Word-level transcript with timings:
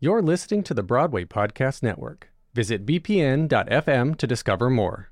You're 0.00 0.22
listening 0.22 0.62
to 0.62 0.74
the 0.74 0.84
Broadway 0.84 1.24
Podcast 1.24 1.82
Network. 1.82 2.30
Visit 2.54 2.86
bpn.fm 2.86 4.16
to 4.16 4.26
discover 4.28 4.70
more. 4.70 5.10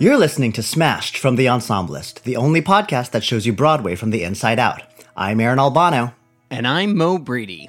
You're 0.00 0.16
listening 0.16 0.52
to 0.52 0.62
Smashed 0.62 1.18
from 1.18 1.36
The 1.36 1.44
Ensemblist, 1.44 2.22
the 2.22 2.36
only 2.36 2.62
podcast 2.62 3.10
that 3.10 3.22
shows 3.22 3.44
you 3.44 3.52
Broadway 3.52 3.94
from 3.96 4.08
the 4.10 4.22
inside 4.22 4.58
out. 4.58 4.80
I'm 5.14 5.40
Aaron 5.40 5.58
Albano. 5.58 6.14
And 6.50 6.66
I'm 6.66 6.96
Mo 6.96 7.18
Brady. 7.18 7.68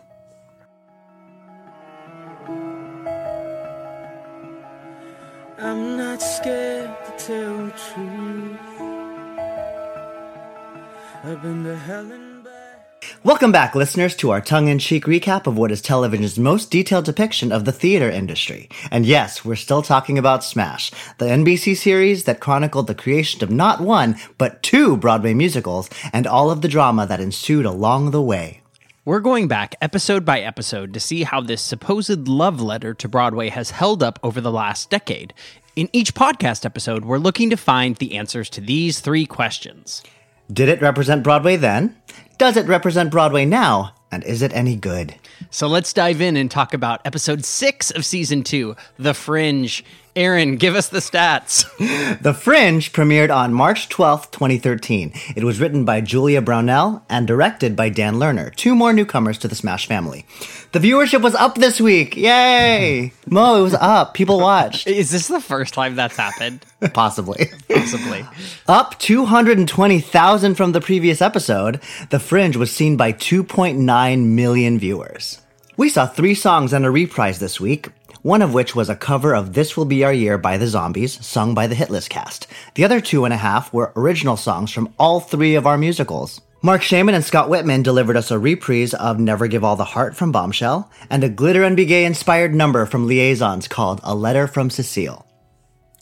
Welcome 13.24 13.52
back, 13.54 13.74
listeners, 13.74 14.14
to 14.18 14.30
our 14.32 14.42
tongue 14.42 14.68
in 14.68 14.78
cheek 14.78 15.06
recap 15.06 15.48
of 15.48 15.58
what 15.58 15.72
is 15.72 15.82
television's 15.82 16.38
most 16.38 16.70
detailed 16.70 17.06
depiction 17.06 17.54
of 17.54 17.64
the 17.64 17.72
theater 17.72 18.10
industry. 18.10 18.68
And 18.92 19.06
yes, 19.06 19.46
we're 19.46 19.56
still 19.56 19.82
talking 19.82 20.18
about 20.18 20.44
Smash, 20.44 20.92
the 21.18 21.26
NBC 21.26 21.78
series 21.78 22.26
that 22.26 22.42
chronicled 22.42 22.88
the 22.88 22.96
creation 22.96 23.42
of 23.42 23.50
not 23.50 23.80
one, 23.80 24.18
but 24.38 24.62
two 24.64 24.98
Broadway 24.98 25.34
musicals 25.34 25.90
and 26.12 26.28
all 26.28 26.52
of 26.52 26.62
the 26.62 26.68
drama 26.68 27.06
that 27.08 27.22
ensued 27.22 27.66
along 27.66 28.12
the 28.12 28.22
way. 28.22 28.62
We're 29.06 29.22
going 29.22 29.48
back 29.48 29.76
episode 29.82 30.26
by 30.26 30.42
episode 30.42 30.94
to 30.94 31.00
see 31.00 31.24
how 31.24 31.40
this 31.40 31.62
supposed 31.62 32.28
love 32.28 32.62
letter 32.62 32.94
to 32.96 33.08
Broadway 33.08 33.48
has 33.48 33.72
held 33.72 34.04
up 34.04 34.20
over 34.24 34.42
the 34.42 34.52
last 34.52 34.90
decade. 34.90 35.34
In 35.78 35.90
each 35.94 36.14
podcast 36.14 36.66
episode, 36.66 37.06
we're 37.06 37.18
looking 37.18 37.50
to 37.50 37.56
find 37.56 37.96
the 37.96 38.16
answers 38.16 38.50
to 38.50 38.62
these 38.62 39.00
three 39.00 39.26
questions. 39.26 40.04
Did 40.52 40.68
it 40.68 40.82
represent 40.82 41.24
Broadway 41.24 41.58
then? 41.58 41.96
Does 42.40 42.58
it 42.58 42.66
represent 42.66 43.12
Broadway 43.12 43.46
now? 43.46 43.94
And 44.12 44.24
is 44.24 44.42
it 44.42 44.52
any 44.54 44.76
good? 44.76 45.14
So 45.52 45.68
let's 45.68 45.94
dive 45.94 46.22
in 46.22 46.36
and 46.36 46.50
talk 46.50 46.74
about 46.74 47.02
episode 47.06 47.46
six 47.46 47.92
of 47.92 48.04
season 48.04 48.44
two, 48.44 48.76
The 48.98 49.14
Fringe. 49.14 49.84
Aaron, 50.16 50.58
give 50.58 50.76
us 50.76 50.90
the 50.90 51.00
stats. 51.00 51.66
The 52.22 52.34
Fringe 52.34 52.92
premiered 52.92 53.34
on 53.34 53.54
March 53.54 53.88
12th, 53.88 54.32
2013. 54.32 55.14
It 55.36 55.44
was 55.44 55.60
written 55.60 55.86
by 55.86 56.02
Julia 56.02 56.42
Brownell 56.42 57.04
and 57.10 57.28
directed 57.28 57.76
by 57.76 57.90
Dan 57.90 58.16
Lerner, 58.16 58.54
two 58.56 58.76
more 58.76 58.92
newcomers 58.92 59.38
to 59.40 59.48
the 59.48 59.56
Smash 59.56 59.86
family. 59.88 60.26
The 60.72 60.80
viewership 60.80 61.22
was 61.22 61.36
up 61.36 61.56
this 61.56 61.80
week. 61.80 62.18
Yay! 62.18 63.14
Mo, 63.28 63.60
it 63.60 63.62
was 63.62 63.76
up. 63.76 64.14
People 64.14 64.40
watched. 64.40 64.88
Is 64.88 65.12
this 65.12 65.28
the 65.28 65.40
first 65.40 65.74
time 65.74 65.96
that's 65.96 66.18
happened? 66.18 66.66
Possibly. 66.94 67.52
Possibly. 67.70 68.26
Up 68.68 68.98
220,000 69.00 70.56
from 70.56 70.72
the 70.72 70.82
previous 70.82 71.22
episode, 71.22 71.80
The 72.10 72.20
Fringe 72.20 72.58
was 72.58 72.72
seen 72.76 72.98
by 72.98 73.14
2.9 73.14 74.26
million 74.26 74.80
viewers. 74.80 75.42
We 75.78 75.88
saw 75.90 76.08
three 76.08 76.36
songs 76.36 76.74
and 76.74 76.86
a 76.86 76.92
reprise 76.92 77.40
this 77.40 77.60
week, 77.60 77.88
one 78.22 78.42
of 78.42 78.54
which 78.54 78.76
was 78.76 78.90
a 78.90 78.96
cover 78.96 79.34
of 79.34 79.54
This 79.54 79.78
Will 79.78 79.86
Be 79.86 80.04
Our 80.04 80.14
Year 80.14 80.38
by 80.38 80.58
the 80.58 80.68
Zombies, 80.68 81.26
sung 81.26 81.54
by 81.54 81.68
the 81.68 81.76
Hitlist 81.76 82.10
cast. 82.10 82.48
The 82.76 82.84
other 82.84 83.00
two 83.00 83.26
and 83.26 83.34
a 83.34 83.38
half 83.38 83.72
were 83.74 83.94
original 83.96 84.38
songs 84.38 84.72
from 84.72 84.94
all 84.98 85.20
three 85.20 85.56
of 85.56 85.66
our 85.66 85.78
musicals. 85.78 86.42
Marc 86.62 86.82
Shaiman 86.82 87.16
and 87.16 87.24
Scott 87.24 87.50
Wittman 87.50 87.84
delivered 87.84 88.18
us 88.18 88.32
a 88.32 88.38
reprise 88.38 88.94
of 88.94 89.18
Never 89.18 89.48
Give 89.48 89.64
All 89.64 89.78
the 89.78 89.86
Heart 89.86 90.18
from 90.18 90.34
Bombshell, 90.34 90.92
and 91.10 91.24
a 91.24 91.30
Glitter 91.30 91.64
and 91.64 91.78
Be 91.78 91.86
Gay 91.86 92.04
inspired 92.04 92.54
number 92.54 92.86
from 92.86 93.08
Liaisons 93.08 93.70
called 93.70 94.02
A 94.04 94.14
Letter 94.14 94.46
from 94.46 94.70
Cecile. 94.70 95.26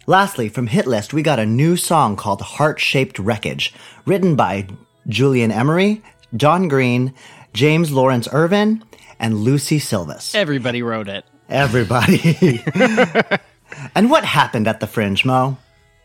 Lastly, 0.08 0.50
from 0.50 0.70
Hitlist, 0.70 1.14
we 1.14 1.22
got 1.22 1.38
a 1.38 1.46
new 1.46 1.78
song 1.78 2.16
called 2.16 2.42
Heart 2.42 2.80
Shaped 2.80 3.20
Wreckage, 3.20 3.74
written 4.06 4.36
by 4.36 4.68
Julian 5.08 5.52
Emery, 5.52 6.02
John 6.36 6.68
Green, 6.68 7.14
James 7.54 7.92
Lawrence 7.92 8.28
Irvin, 8.32 8.84
and 9.20 9.40
Lucie 9.40 9.80
Silvas. 9.80 10.34
Everybody 10.34 10.82
wrote 10.82 11.08
it. 11.08 11.24
Everybody. 11.50 12.64
and 13.96 14.10
what 14.10 14.26
happened 14.26 14.68
at 14.68 14.80
the 14.80 14.88
Fringe, 14.88 15.24
Mo? 15.26 15.58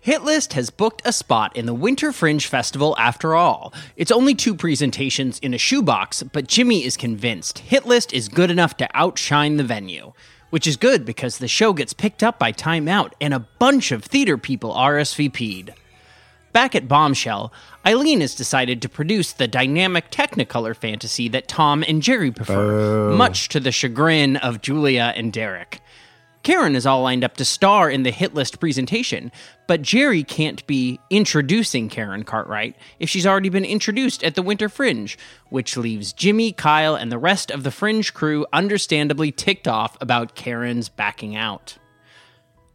Hitlist 0.04 0.54
has 0.54 0.70
booked 0.70 1.02
a 1.04 1.12
spot 1.12 1.56
in 1.56 1.66
the 1.66 1.74
Winter 1.74 2.10
Fringe 2.10 2.44
Festival 2.44 2.96
after 2.98 3.36
all. 3.36 3.72
It's 3.96 4.10
only 4.10 4.34
two 4.34 4.54
presentations 4.54 5.38
in 5.38 5.54
a 5.54 5.58
shoebox, 5.58 6.24
but 6.24 6.48
Jimmy 6.48 6.84
is 6.84 6.96
convinced 6.96 7.62
Hitlist 7.68 8.12
is 8.12 8.28
good 8.28 8.50
enough 8.50 8.76
to 8.78 8.88
outshine 8.94 9.58
the 9.58 9.64
venue. 9.64 10.12
Which 10.50 10.66
is 10.66 10.76
good 10.76 11.06
because 11.06 11.38
the 11.38 11.48
show 11.48 11.72
gets 11.72 11.92
picked 11.92 12.22
up 12.22 12.38
by 12.38 12.50
Time 12.50 12.88
Out 12.88 13.14
and 13.20 13.32
a 13.32 13.46
bunch 13.58 13.90
of 13.90 14.04
theater 14.04 14.36
people 14.36 14.72
RSVP'd. 14.72 15.72
Back 16.52 16.74
at 16.74 16.86
Bombshell, 16.86 17.52
Eileen 17.86 18.20
has 18.20 18.34
decided 18.34 18.82
to 18.82 18.88
produce 18.88 19.32
the 19.32 19.48
dynamic 19.48 20.10
Technicolor 20.10 20.76
fantasy 20.76 21.28
that 21.28 21.48
Tom 21.48 21.82
and 21.88 22.02
Jerry 22.02 22.30
prefer, 22.30 23.10
oh. 23.10 23.16
much 23.16 23.48
to 23.50 23.60
the 23.60 23.72
chagrin 23.72 24.36
of 24.36 24.60
Julia 24.60 25.14
and 25.16 25.32
Derek. 25.32 25.80
Karen 26.42 26.74
is 26.74 26.86
all 26.86 27.02
lined 27.02 27.22
up 27.22 27.36
to 27.36 27.44
star 27.44 27.88
in 27.88 28.02
the 28.02 28.10
hit 28.10 28.34
list 28.34 28.58
presentation, 28.58 29.30
but 29.68 29.80
Jerry 29.80 30.24
can't 30.24 30.66
be 30.66 30.98
introducing 31.08 31.88
Karen 31.88 32.24
Cartwright 32.24 32.76
if 32.98 33.08
she's 33.08 33.26
already 33.26 33.48
been 33.48 33.64
introduced 33.64 34.24
at 34.24 34.34
the 34.34 34.42
Winter 34.42 34.68
Fringe, 34.68 35.16
which 35.50 35.76
leaves 35.76 36.12
Jimmy, 36.12 36.50
Kyle, 36.52 36.96
and 36.96 37.12
the 37.12 37.18
rest 37.18 37.50
of 37.52 37.62
the 37.62 37.70
Fringe 37.70 38.12
crew 38.12 38.44
understandably 38.52 39.30
ticked 39.30 39.68
off 39.68 39.96
about 40.00 40.34
Karen's 40.34 40.88
backing 40.88 41.36
out. 41.36 41.78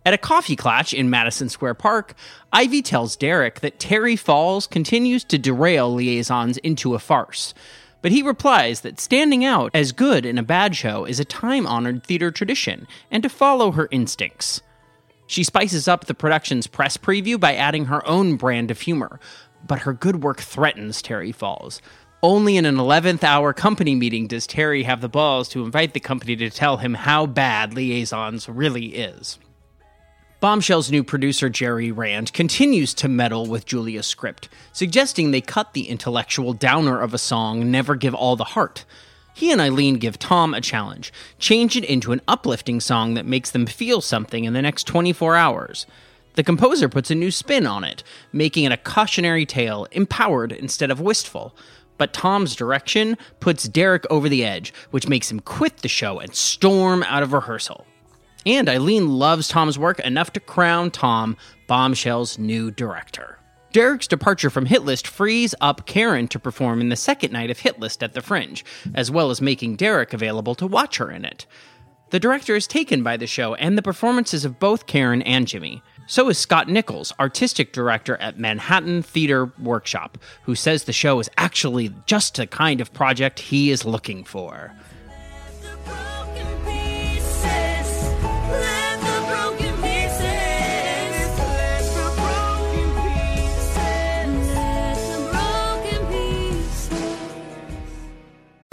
At 0.07 0.13
a 0.13 0.17
coffee 0.17 0.55
clutch 0.55 0.93
in 0.93 1.09
Madison 1.09 1.49
Square 1.49 1.73
Park, 1.73 2.13
Ivy 2.53 2.81
tells 2.81 3.17
Derek 3.17 3.59
that 3.59 3.77
Terry 3.77 4.15
Falls 4.15 4.65
continues 4.65 5.25
to 5.25 5.37
derail 5.37 5.93
liaisons 5.93 6.57
into 6.59 6.95
a 6.95 6.99
farce. 6.99 7.53
But 8.01 8.13
he 8.13 8.21
replies 8.21 8.79
that 8.81 9.01
standing 9.01 9.43
out 9.43 9.69
as 9.73 9.91
good 9.91 10.25
in 10.25 10.37
a 10.37 10.43
bad 10.43 10.77
show 10.77 11.03
is 11.03 11.19
a 11.19 11.25
time 11.25 11.67
honored 11.67 12.05
theater 12.05 12.31
tradition 12.31 12.87
and 13.11 13.21
to 13.21 13.27
follow 13.27 13.71
her 13.71 13.89
instincts. 13.91 14.61
She 15.25 15.43
spices 15.43 15.89
up 15.89 16.05
the 16.05 16.13
production's 16.13 16.67
press 16.67 16.95
preview 16.95 17.37
by 17.37 17.55
adding 17.55 17.87
her 17.87 18.07
own 18.07 18.37
brand 18.37 18.71
of 18.71 18.79
humor, 18.79 19.19
but 19.67 19.79
her 19.79 19.91
good 19.91 20.23
work 20.23 20.39
threatens 20.39 21.01
Terry 21.01 21.33
Falls. 21.33 21.81
Only 22.23 22.55
in 22.55 22.63
an 22.63 22.77
11th 22.77 23.25
hour 23.25 23.51
company 23.51 23.93
meeting 23.93 24.27
does 24.27 24.47
Terry 24.47 24.83
have 24.83 25.01
the 25.01 25.09
balls 25.09 25.49
to 25.49 25.65
invite 25.65 25.93
the 25.93 25.99
company 25.99 26.37
to 26.37 26.49
tell 26.49 26.77
him 26.77 26.93
how 26.93 27.25
bad 27.25 27.73
Liaisons 27.73 28.47
really 28.47 28.95
is. 28.95 29.37
Bombshell's 30.39 30.91
new 30.91 31.03
producer, 31.03 31.49
Jerry 31.49 31.91
Rand, 31.91 32.31
continues 32.31 32.93
to 32.93 33.07
meddle 33.07 33.47
with 33.47 33.65
Julia's 33.65 34.05
script, 34.05 34.49
suggesting 34.71 35.31
they 35.31 35.41
cut 35.41 35.73
the 35.73 35.89
intellectual 35.89 36.53
downer 36.53 37.01
of 37.01 37.11
a 37.15 37.17
song, 37.17 37.71
Never 37.71 37.95
Give 37.95 38.13
All 38.13 38.35
the 38.35 38.43
Heart. 38.43 38.85
He 39.33 39.51
and 39.51 39.59
Eileen 39.59 39.95
give 39.95 40.19
Tom 40.19 40.53
a 40.53 40.61
challenge 40.61 41.11
change 41.39 41.75
it 41.75 41.83
into 41.83 42.11
an 42.11 42.21
uplifting 42.27 42.79
song 42.79 43.15
that 43.15 43.25
makes 43.25 43.49
them 43.49 43.65
feel 43.65 43.99
something 43.99 44.43
in 44.43 44.53
the 44.53 44.61
next 44.61 44.85
24 44.85 45.35
hours. 45.35 45.87
The 46.35 46.43
composer 46.43 46.87
puts 46.87 47.09
a 47.09 47.15
new 47.15 47.31
spin 47.31 47.65
on 47.65 47.83
it, 47.83 48.03
making 48.31 48.65
it 48.65 48.71
a 48.71 48.77
cautionary 48.77 49.47
tale, 49.47 49.87
empowered 49.91 50.51
instead 50.51 50.91
of 50.91 51.01
wistful. 51.01 51.55
But 51.97 52.13
Tom's 52.13 52.55
direction 52.55 53.17
puts 53.39 53.67
Derek 53.67 54.05
over 54.11 54.29
the 54.29 54.45
edge, 54.45 54.71
which 54.91 55.07
makes 55.07 55.31
him 55.31 55.39
quit 55.39 55.77
the 55.77 55.87
show 55.87 56.19
and 56.19 56.35
storm 56.35 57.01
out 57.01 57.23
of 57.23 57.33
rehearsal. 57.33 57.87
And 58.45 58.69
Eileen 58.69 59.09
loves 59.09 59.47
Tom's 59.47 59.77
work 59.77 59.99
enough 59.99 60.31
to 60.33 60.39
crown 60.39 60.91
Tom 60.91 61.35
Bombshell's 61.67 62.37
new 62.37 62.71
director. 62.71 63.39
Derek's 63.73 64.07
departure 64.07 64.49
from 64.49 64.65
Hitlist 64.65 65.05
frees 65.05 65.53
up 65.59 65.85
Karen 65.85 66.27
to 66.29 66.39
perform 66.39 66.79
in 66.81 66.89
the 66.89 66.95
second 66.95 67.33
night 67.33 67.51
of 67.51 67.59
Hitlist 67.59 68.01
at 68.01 68.13
the 68.13 68.21
Fringe, 68.21 68.63
as 68.95 69.11
well 69.11 69.29
as 69.29 69.41
making 69.41 69.75
Derek 69.75 70.13
available 70.13 70.55
to 70.55 70.65
watch 70.65 70.97
her 70.97 71.11
in 71.11 71.25
it. 71.25 71.45
The 72.09 72.19
director 72.19 72.55
is 72.55 72.67
taken 72.67 73.03
by 73.03 73.17
the 73.17 73.27
show 73.27 73.53
and 73.55 73.77
the 73.77 73.81
performances 73.81 74.45
of 74.45 74.59
both 74.59 74.87
Karen 74.87 75.21
and 75.23 75.45
Jimmy. 75.45 75.81
So 76.05 76.29
is 76.29 76.37
Scott 76.37 76.69
Nichols, 76.69 77.13
artistic 77.19 77.73
director 77.73 78.15
at 78.17 78.39
Manhattan 78.39 79.03
Theater 79.03 79.51
Workshop, 79.59 80.17
who 80.43 80.55
says 80.55 80.85
the 80.85 80.93
show 80.93 81.19
is 81.19 81.29
actually 81.35 81.93
just 82.05 82.35
the 82.35 82.47
kind 82.47 82.79
of 82.79 82.93
project 82.93 83.39
he 83.39 83.71
is 83.71 83.83
looking 83.83 84.23
for. 84.23 84.73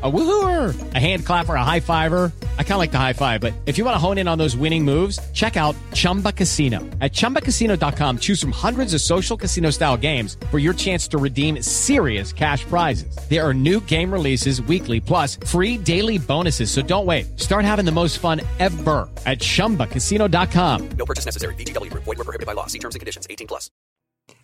A 0.00 0.08
woohooer, 0.08 0.94
a 0.94 0.98
hand 1.00 1.26
clapper, 1.26 1.56
a 1.56 1.64
high 1.64 1.80
fiver. 1.80 2.30
I 2.56 2.62
kind 2.62 2.74
of 2.74 2.78
like 2.78 2.92
the 2.92 2.98
high 3.00 3.14
five, 3.14 3.40
but 3.40 3.52
if 3.66 3.78
you 3.78 3.84
want 3.84 3.96
to 3.96 3.98
hone 3.98 4.16
in 4.18 4.28
on 4.28 4.38
those 4.38 4.56
winning 4.56 4.84
moves, 4.84 5.18
check 5.32 5.56
out 5.56 5.74
Chumba 5.92 6.30
Casino. 6.30 6.78
At 7.00 7.12
chumbacasino.com, 7.12 8.18
choose 8.20 8.40
from 8.40 8.52
hundreds 8.52 8.94
of 8.94 9.00
social 9.00 9.36
casino 9.36 9.70
style 9.70 9.96
games 9.96 10.36
for 10.52 10.60
your 10.60 10.72
chance 10.72 11.08
to 11.08 11.18
redeem 11.18 11.60
serious 11.62 12.32
cash 12.32 12.62
prizes. 12.66 13.12
There 13.28 13.44
are 13.44 13.52
new 13.52 13.80
game 13.80 14.12
releases 14.12 14.62
weekly, 14.62 15.00
plus 15.00 15.34
free 15.34 15.76
daily 15.76 16.18
bonuses. 16.18 16.70
So 16.70 16.80
don't 16.80 17.06
wait. 17.06 17.40
Start 17.40 17.64
having 17.64 17.84
the 17.84 17.90
most 17.90 18.20
fun 18.20 18.40
ever 18.60 19.08
at 19.26 19.40
chumbacasino.com. 19.40 20.88
No 20.90 21.04
purchase 21.06 21.24
necessary. 21.24 21.56
VGW 21.56 21.90
Group. 21.90 22.04
Void 22.04 22.18
were 22.18 22.24
prohibited 22.24 22.46
by 22.46 22.52
law. 22.52 22.66
See 22.66 22.78
terms 22.78 22.94
and 22.94 23.00
conditions. 23.00 23.26
18 23.28 23.48
plus. 23.48 23.68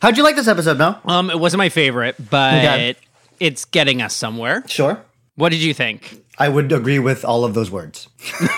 How'd 0.00 0.16
you 0.16 0.24
like 0.24 0.34
this 0.34 0.48
episode, 0.48 0.78
Mel? 0.78 1.00
Um, 1.04 1.30
it 1.30 1.38
wasn't 1.38 1.58
my 1.58 1.68
favorite, 1.68 2.16
but 2.30 2.54
Okay. 2.54 2.96
it's 3.38 3.64
getting 3.66 4.02
us 4.02 4.14
somewhere. 4.16 4.64
Sure. 4.66 5.00
What 5.36 5.50
did 5.50 5.62
you 5.62 5.74
think? 5.74 6.22
I 6.38 6.48
would 6.48 6.72
agree 6.72 6.98
with 6.98 7.24
all 7.24 7.44
of 7.44 7.54
those 7.54 7.70
words. 7.70 8.08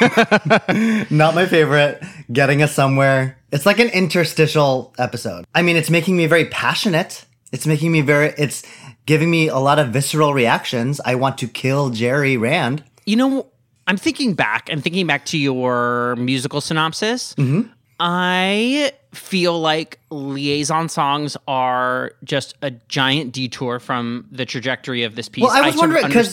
Not 1.11 1.35
my 1.35 1.47
favorite. 1.47 2.03
Getting 2.33 2.63
us 2.63 2.75
somewhere. 2.75 3.39
It's 3.53 3.67
like 3.67 3.79
an 3.79 3.89
interstitial 3.89 4.95
episode. 4.99 5.47
I 5.55 5.63
mean, 5.63 5.77
it's 5.77 5.91
making 5.91 6.17
me 6.17 6.27
very 6.27 6.47
passionate. 6.47 7.25
It's 7.53 7.67
making 7.67 7.93
me 7.93 8.01
very, 8.01 8.35
it's 8.37 8.63
giving 9.07 9.31
me 9.31 9.49
a 9.49 9.59
lot 9.59 9.79
of 9.79 9.89
visceral 9.89 10.35
reactions. 10.35 11.01
I 11.05 11.15
want 11.15 11.39
to 11.39 11.49
kill 11.49 11.91
Jerry 11.91 12.37
Rand. 12.37 12.83
You 13.05 13.17
know, 13.17 13.47
I'm 13.87 13.97
thinking 13.97 14.35
back. 14.35 14.69
I'm 14.71 14.81
thinking 14.81 15.07
back 15.07 15.25
to 15.27 15.39
your 15.39 16.17
musical 16.17 16.61
synopsis. 16.61 17.35
Mm-hmm. 17.35 17.71
I 18.01 18.93
feel 19.13 19.59
like 19.59 19.99
liaison 20.11 20.89
songs 20.89 21.37
are 21.49 22.13
just 22.25 22.55
a 22.61 22.71
giant 22.71 23.33
detour 23.33 23.79
from 23.79 24.27
the 24.31 24.45
trajectory 24.45 25.05
of 25.05 25.15
this 25.15 25.29
piece. 25.29 25.45
Well, 25.45 25.53
I 25.53 25.63
was 25.63 25.75
of 25.75 25.81
wondering 25.81 26.05
under- 26.05 26.25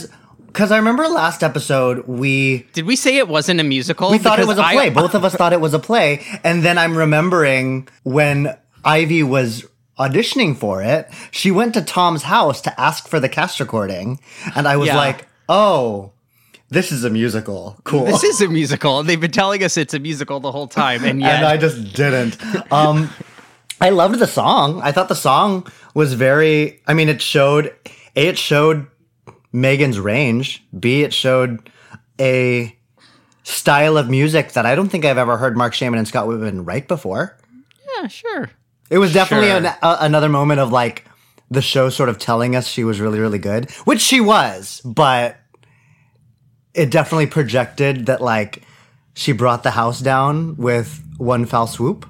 because 0.54 0.64
because 0.64 0.72
I 0.72 0.78
remember 0.78 1.08
last 1.08 1.44
episode 1.44 2.08
we 2.08 2.68
did 2.74 2.86
we 2.86 2.96
say 2.96 3.18
it 3.18 3.28
wasn't 3.28 3.60
a 3.60 3.64
musical? 3.64 4.12
we 4.12 4.18
thought 4.20 4.40
it 4.40 4.48
was 4.48 4.58
a 4.58 4.64
play. 4.64 4.90
Both 4.90 5.16
of 5.16 5.26
us 5.26 5.34
thought 5.36 5.52
it 5.52 5.60
was 5.62 5.74
a 5.74 5.80
play, 5.80 6.24
and 6.44 6.64
then 6.64 6.78
I'm 6.78 6.96
remembering 6.98 7.88
when 8.04 8.56
Ivy 8.86 9.24
was 9.24 9.66
auditioning 10.00 10.56
for 10.56 10.82
it, 10.82 11.08
she 11.32 11.52
went 11.52 11.74
to 11.74 11.82
Tom's 11.82 12.24
house 12.24 12.62
to 12.62 12.80
ask 12.80 13.08
for 13.08 13.20
the 13.20 13.30
cast 13.30 13.60
recording, 13.60 14.20
and 14.56 14.68
I 14.68 14.78
was 14.78 14.88
Yeah. 14.88 14.98
like, 14.98 15.28
"Oh, 15.50 16.12
this 16.70 16.92
is 16.92 17.04
a 17.04 17.10
musical. 17.10 17.78
Cool." 17.84 18.06
This 18.06 18.24
is 18.24 18.42
a 18.42 18.48
musical. 18.48 19.04
They've 19.04 19.20
been 19.20 19.32
telling 19.32 19.64
us 19.64 19.76
it's 19.78 19.94
a 19.94 20.00
musical 20.00 20.40
the 20.40 20.52
whole 20.52 20.68
time, 20.68 21.04
and 21.04 21.20
yet 21.28 21.36
and 21.38 21.46
I 21.46 21.58
just 21.58 21.94
didn't. 21.94 22.38
Um, 22.72 23.10
I 23.82 23.90
loved 23.90 24.20
the 24.20 24.28
song. 24.28 24.80
I 24.82 24.92
thought 24.92 25.10
the 25.10 25.16
song 25.16 25.68
was 25.94 26.14
very. 26.14 26.80
I 26.88 26.94
mean, 26.94 27.10
it 27.10 27.22
showed 27.22 27.74
a. 28.16 28.30
It 28.30 28.38
showed 28.38 28.86
Megan's 29.54 30.00
range. 30.00 30.64
B. 30.78 31.04
It 31.04 31.14
showed 31.14 31.70
a 32.20 32.76
style 33.44 33.98
of 33.98 34.10
music 34.10 34.54
that 34.54 34.66
I 34.66 34.76
don't 34.76 34.90
think 34.90 35.06
I've 35.06 35.18
ever 35.18 35.38
heard 35.38 35.56
Marc 35.56 35.74
Shaiman 35.74 36.00
and 36.00 36.08
Scott 36.08 36.28
Wittman 36.28 36.66
write 36.68 36.88
before. 36.88 37.38
yeah, 37.98 38.08
sure. 38.08 38.50
It 38.90 38.98
was 38.98 39.14
definitely 39.14 39.48
Sure. 39.48 39.58
an, 39.58 39.66
a, 39.66 39.98
another 40.02 40.30
moment 40.30 40.60
of 40.60 40.72
like 40.72 41.06
the 41.50 41.62
show 41.62 41.90
sort 41.90 42.10
of 42.10 42.18
telling 42.20 42.56
us 42.56 42.68
she 42.68 42.84
was 42.84 43.00
really, 43.00 43.20
really 43.20 43.40
good, 43.40 43.70
which 43.86 44.02
she 44.02 44.20
was, 44.22 44.82
but 44.84 45.38
it 46.74 46.90
definitely 46.90 47.28
projected 47.28 48.08
that 48.08 48.22
like 48.22 48.64
she 49.14 49.32
brought 49.32 49.64
the 49.64 49.72
house 49.72 50.00
down 50.00 50.56
with 50.58 51.04
one 51.18 51.46
foul 51.46 51.68
swoop. 51.68 52.06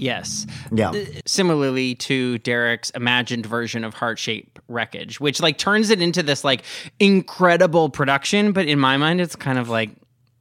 Yes. 0.00 0.46
Yeah. 0.72 0.92
Similarly 1.26 1.94
to 1.96 2.38
Derek's 2.38 2.90
imagined 2.90 3.46
version 3.46 3.84
of 3.84 3.94
Heart 3.94 4.18
Shape 4.18 4.58
Wreckage, 4.68 5.20
which 5.20 5.40
like 5.40 5.58
turns 5.58 5.90
it 5.90 6.00
into 6.00 6.22
this 6.22 6.42
like 6.44 6.62
incredible 6.98 7.90
production, 7.90 8.52
but 8.52 8.66
in 8.66 8.78
my 8.78 8.96
mind, 8.96 9.20
it's 9.20 9.36
kind 9.36 9.58
of 9.58 9.68
like. 9.68 9.90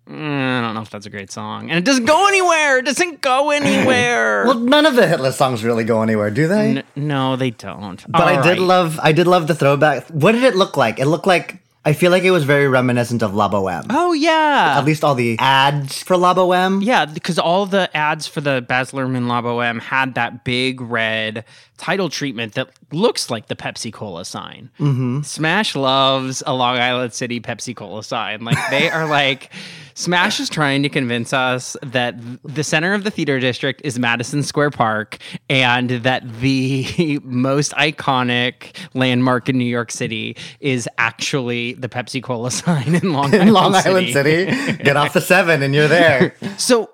mm, 0.08 0.14
I 0.58 0.62
don't 0.62 0.74
know 0.76 0.82
if 0.82 0.90
that's 0.90 1.06
a 1.06 1.10
great 1.10 1.32
song, 1.32 1.70
and 1.70 1.78
it 1.78 1.86
doesn't 1.86 2.06
go 2.06 2.28
anywhere. 2.28 2.78
It 2.80 2.86
doesn't 2.86 3.22
go 3.22 3.50
anywhere. 3.60 4.46
Well, 4.46 4.60
none 4.60 4.86
of 4.86 4.96
the 4.96 5.08
hit 5.08 5.20
list 5.20 5.38
songs 5.38 5.64
really 5.64 5.84
go 5.84 6.02
anywhere, 6.02 6.32
do 6.32 6.48
they? 6.48 6.78
N- 6.78 6.84
no, 6.96 7.36
they 7.36 7.50
don't. 7.52 8.04
but 8.12 8.22
I 8.22 8.42
did 8.42 8.60
love 8.60 9.00
I 9.02 9.12
did 9.12 9.28
love 9.28 9.48
the 9.48 9.56
throwback. 9.56 10.08
What 10.08 10.32
did 10.34 10.44
it 10.44 10.56
look 10.56 10.78
like? 10.78 11.00
It 11.00 11.06
looked 11.06 11.28
like 11.28 11.62
I 11.86 11.94
feel 11.94 12.12
like 12.12 12.24
it 12.24 12.32
was 12.32 12.44
very 12.44 12.68
reminiscent 12.68 13.24
of 13.24 13.34
La 13.34 13.50
Boheme. 13.50 13.86
Oh 13.90 14.12
yeah, 14.14 14.76
At 14.78 14.86
least 14.86 15.04
all 15.04 15.16
the 15.16 15.38
ads 15.40 16.04
for 16.04 16.18
La 16.18 16.34
Boheme. 16.34 16.84
Yeah, 16.84 17.06
because 17.06 17.40
all 17.40 17.66
the 17.66 17.96
ads 17.96 18.28
for 18.28 18.42
the 18.42 18.64
Baz 18.68 18.92
Luhrmann 18.92 19.28
La 19.28 19.42
Boheme 19.42 19.80
had 19.82 20.16
that 20.16 20.44
big 20.44 20.82
red 20.82 21.46
title 21.80 22.10
treatment 22.10 22.54
that 22.54 22.70
looks 22.92 23.32
like 23.32 23.48
the 23.48 23.56
Pepsi 23.56 23.92
Cola 23.92 24.26
sign. 24.26 24.70
Mm-hmm. 24.80 25.22
Smash 25.22 25.76
loves 25.76 26.44
a 26.46 26.54
Long 26.54 26.78
Island 26.78 27.14
City 27.14 27.40
Pepsi 27.40 27.76
Cola 27.76 28.04
sign. 28.04 28.44
Like 28.44 28.58
they 28.70 28.90
are 28.90 29.06
like, 29.10 29.52
Smash 29.96 30.40
is 30.40 30.50
trying 30.50 30.84
to 30.84 30.90
convince 30.90 31.34
us 31.34 31.76
that 31.82 32.16
the 32.44 32.64
center 32.64 32.94
of 32.94 33.04
the 33.04 33.12
theater 33.12 33.40
district 33.40 33.82
is 33.84 33.98
Madison 33.98 34.44
Square 34.44 34.72
Park 34.72 35.18
and 35.50 35.90
that 35.90 36.24
the 36.40 37.20
most 37.24 37.72
iconic 37.74 38.76
landmark 38.94 39.50
in 39.50 39.58
New 39.58 39.66
York 39.66 39.92
City 39.92 40.38
is 40.60 40.88
actually 40.98 41.74
the 41.74 41.90
Pepsi 41.90 42.22
Cola 42.22 42.52
sign 42.52 42.96
in 42.96 43.14
Long 43.14 43.34
In 43.34 43.42
Island 43.42 43.54
Long 43.54 43.74
City. 43.74 43.90
Island 43.90 44.08
City. 44.14 44.84
Get 44.84 44.98
off 44.98 45.14
the 45.14 45.22
seven 45.22 45.64
and 45.64 45.74
you're 45.74 45.88
there. 45.88 46.36
So 46.58 46.92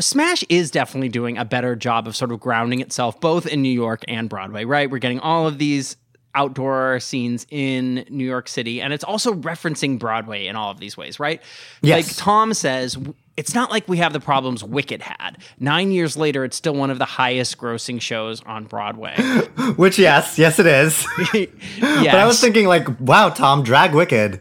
Smash 0.00 0.44
is 0.48 0.70
definitely 0.70 1.08
doing 1.08 1.36
a 1.38 1.44
better 1.44 1.76
job 1.76 2.06
of 2.06 2.16
sort 2.16 2.32
of 2.32 2.40
grounding 2.40 2.80
itself 2.80 3.20
both 3.20 3.46
in 3.46 3.62
New 3.62 3.68
York 3.72 4.04
and 4.08 4.28
Broadway, 4.28 4.64
right? 4.64 4.90
We're 4.90 4.98
getting 4.98 5.20
all 5.20 5.46
of 5.46 5.58
these 5.58 5.96
outdoor 6.34 6.98
scenes 6.98 7.46
in 7.50 8.06
New 8.08 8.24
York 8.24 8.48
City 8.48 8.80
and 8.80 8.92
it's 8.94 9.04
also 9.04 9.34
referencing 9.34 9.98
Broadway 9.98 10.46
in 10.46 10.56
all 10.56 10.70
of 10.70 10.80
these 10.80 10.96
ways, 10.96 11.20
right? 11.20 11.42
Yes. 11.82 12.06
Like 12.08 12.16
Tom 12.16 12.54
says, 12.54 12.96
it's 13.36 13.54
not 13.54 13.70
like 13.70 13.86
we 13.86 13.98
have 13.98 14.14
the 14.14 14.20
problems 14.20 14.64
Wicked 14.64 15.02
had. 15.02 15.36
9 15.60 15.90
years 15.90 16.16
later 16.16 16.42
it's 16.44 16.56
still 16.56 16.74
one 16.74 16.90
of 16.90 16.98
the 16.98 17.04
highest 17.04 17.58
grossing 17.58 18.00
shows 18.00 18.42
on 18.44 18.64
Broadway. 18.64 19.14
Which 19.76 19.98
yes, 19.98 20.38
yes 20.38 20.58
it 20.58 20.66
is. 20.66 21.06
yes. 21.34 21.48
But 21.80 22.14
I 22.14 22.24
was 22.26 22.40
thinking 22.40 22.66
like, 22.66 22.88
wow, 22.98 23.28
Tom, 23.28 23.62
drag 23.62 23.92
Wicked. 23.94 24.40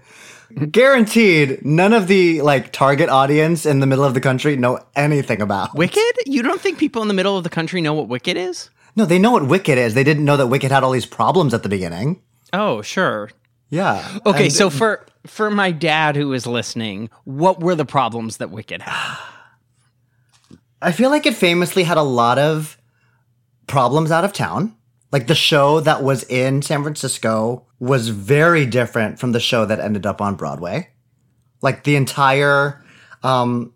Guaranteed 0.71 1.65
none 1.65 1.94
of 1.94 2.07
the 2.07 2.42
like 2.42 2.71
target 2.71 3.09
audience 3.09 3.65
in 3.65 3.80
the 3.80 3.88
middle 3.88 4.03
of 4.06 4.13
the 4.13 4.21
country 4.21 4.56
know 4.56 4.80
anything 4.95 5.42
about. 5.42 5.75
Wicked? 5.75 6.13
You 6.25 6.42
don't 6.44 6.62
think 6.62 6.78
people 6.78 7.02
in 7.02 7.07
the 7.07 7.14
middle 7.14 7.37
of 7.37 7.44
the 7.44 7.49
country 7.49 7.81
know 7.81 7.94
what 7.94 8.07
Wicked 8.07 8.37
is? 8.37 8.69
No, 8.95 9.06
they 9.06 9.19
know 9.19 9.31
what 9.31 9.47
Wicked 9.47 9.78
is. 9.78 9.94
They 9.94 10.04
didn't 10.04 10.25
know 10.25 10.37
that 10.37 10.47
Wicked 10.47 10.71
had 10.71 10.83
all 10.83 10.92
these 10.92 11.06
problems 11.06 11.54
at 11.54 11.64
the 11.64 11.69
beginning. 11.69 12.21
Oh, 12.54 12.81
sure. 12.81 13.30
Yeah. 13.69 14.18
Okay, 14.25 14.45
And- 14.45 14.54
so 14.54 14.69
for 14.69 15.06
for 15.25 15.49
my 15.52 15.71
dad 15.71 16.16
who 16.16 16.33
is 16.33 16.45
listening, 16.47 17.09
what 17.23 17.59
were 17.61 17.75
the 17.75 17.85
problems 17.85 18.37
that 18.37 18.52
Wicked 18.52 18.81
had? 18.81 19.18
I 20.81 20.92
feel 20.92 21.09
like 21.11 21.25
it 21.25 21.35
famously 21.35 21.83
had 21.83 21.97
a 21.97 22.02
lot 22.04 22.40
of 22.40 22.78
problems 23.68 24.11
out 24.11 24.25
of 24.25 24.33
town. 24.33 24.75
Like 25.11 25.28
the 25.28 25.35
show 25.35 25.80
that 25.81 26.04
was 26.04 26.23
in 26.23 26.61
San 26.61 26.81
Francisco 26.83 27.66
was 27.81 28.09
very 28.09 28.66
different 28.66 29.19
from 29.19 29.31
the 29.33 29.40
show 29.40 29.66
that 29.66 29.80
ended 29.80 30.06
up 30.06 30.21
on 30.21 30.35
Broadway. 30.35 30.88
Like 31.61 31.83
the 31.83 31.95
entire 31.97 32.81
um 33.23 33.73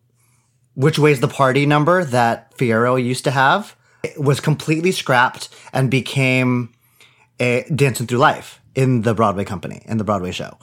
Which 0.75 0.97
Way's 0.99 1.19
the 1.19 1.27
Party 1.27 1.65
number 1.65 2.05
that 2.05 2.55
Fiyero 2.57 3.03
used 3.03 3.23
to 3.25 3.31
have 3.31 3.75
was 4.17 4.39
completely 4.39 4.91
scrapped 4.91 5.49
and 5.73 5.89
became 5.89 6.71
a 7.39 7.65
Dancing 7.73 8.05
Through 8.07 8.19
Life 8.19 8.61
in 8.75 9.01
the 9.01 9.13
Broadway 9.13 9.43
company, 9.43 9.81
in 9.85 9.97
the 9.97 10.03
Broadway 10.03 10.31
show. 10.31 10.57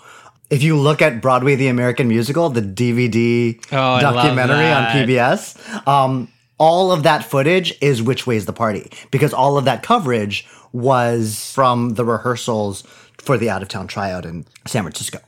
If 0.48 0.62
you 0.62 0.76
look 0.78 1.02
at 1.02 1.20
Broadway 1.20 1.56
the 1.56 1.68
American 1.68 2.08
Musical, 2.08 2.48
the 2.50 2.60
DVD 2.62 3.58
Oh, 3.72 4.00
documentary 4.00 4.66
on. 4.70 4.84
PBS, 4.94 5.88
um, 5.88 6.28
all 6.58 6.92
of 6.92 7.02
that 7.02 7.24
footage 7.24 7.74
is 7.80 8.02
Which 8.02 8.26
Way's 8.26 8.46
the 8.46 8.52
Party 8.52 8.90
because 9.10 9.32
all 9.32 9.58
of 9.58 9.64
that 9.64 9.82
coverage 9.82 10.46
was 10.72 11.50
from 11.52 11.94
the 11.94 12.04
rehearsals 12.04 12.84
for 13.22 13.38
the 13.38 13.48
out 13.48 13.62
of 13.62 13.68
town 13.68 13.86
tryout 13.86 14.26
in 14.26 14.44
San 14.66 14.82
Francisco. 14.82 15.18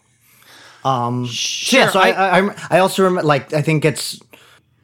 Um, 0.84 1.26
so 1.26 1.76
yeah, 1.76 1.88
so 1.88 1.98
I, 1.98 2.10
I, 2.10 2.40
I, 2.40 2.54
I 2.70 2.78
also 2.80 3.04
remember, 3.04 3.26
like, 3.26 3.54
I 3.54 3.62
think 3.62 3.84
it's 3.84 4.20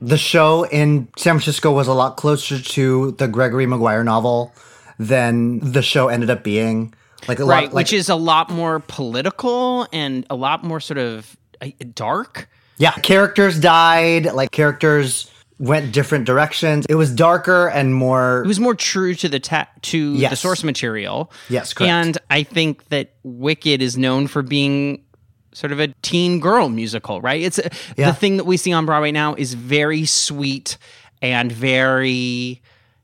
the 0.01 0.17
show 0.17 0.65
in 0.65 1.09
San 1.19 1.35
Francisco 1.35 1.73
was 1.73 1.89
a 1.89 1.93
lot 1.93 2.17
closer 2.17 2.59
to 2.59 3.11
the 3.13 3.29
Gregory 3.29 3.67
Maguire 3.67 4.03
novel 4.03 4.55
than 4.99 5.59
the 5.61 5.83
show 5.83 6.09
ended 6.09 6.31
up 6.31 6.43
being. 6.43 6.95
Like, 7.29 7.39
a 7.39 7.45
right, 7.45 7.65
lot, 7.65 7.75
like, 7.75 7.85
which 7.85 7.93
is 7.93 8.09
a 8.09 8.15
lot 8.15 8.49
more 8.49 8.81
political 8.81 9.87
and 9.93 10.25
a 10.31 10.35
lot 10.35 10.65
more 10.65 10.81
sort 10.81 10.99
of 10.99 11.37
uh, 11.61 11.69
dark. 11.95 12.49
Yeah, 12.79 12.93
characters 12.93 13.61
died, 13.61 14.33
like 14.33 14.53
characters 14.53 15.31
went 15.61 15.93
different 15.93 16.25
directions. 16.25 16.87
It 16.89 16.95
was 16.97 17.13
darker 17.13 17.69
and 17.69 17.95
more 17.95 18.43
It 18.43 18.49
was 18.49 18.59
more 18.59 18.75
true 18.75 19.15
to 19.17 19.29
the 19.29 19.39
ta- 19.39 19.69
to 19.83 20.17
the 20.17 20.35
source 20.35 20.65
material. 20.65 21.31
Yes, 21.51 21.75
correct. 21.75 21.91
And 21.91 22.19
I 22.31 22.43
think 22.43 22.89
that 22.89 23.13
Wicked 23.23 23.83
is 23.83 23.97
known 23.99 24.27
for 24.27 24.41
being 24.43 25.05
sort 25.53 25.71
of 25.73 25.79
a 25.79 25.89
teen 26.03 26.41
girl 26.41 26.69
musical, 26.71 27.21
right? 27.21 27.43
It's 27.43 27.61
Yeah. 27.97 28.11
the 28.11 28.15
thing 28.17 28.39
that 28.39 28.45
we 28.45 28.57
see 28.57 28.73
on 28.73 28.87
Broadway 28.87 29.13
now 29.13 29.35
is 29.35 29.53
very 29.55 30.07
sweet 30.07 30.79
and 31.21 31.53
very 31.53 32.63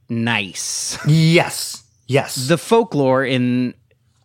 nice. 0.08 0.96
Yes. 1.06 1.82
Yes. 2.06 2.36
The 2.48 2.56
folklore 2.56 3.24
in 3.24 3.74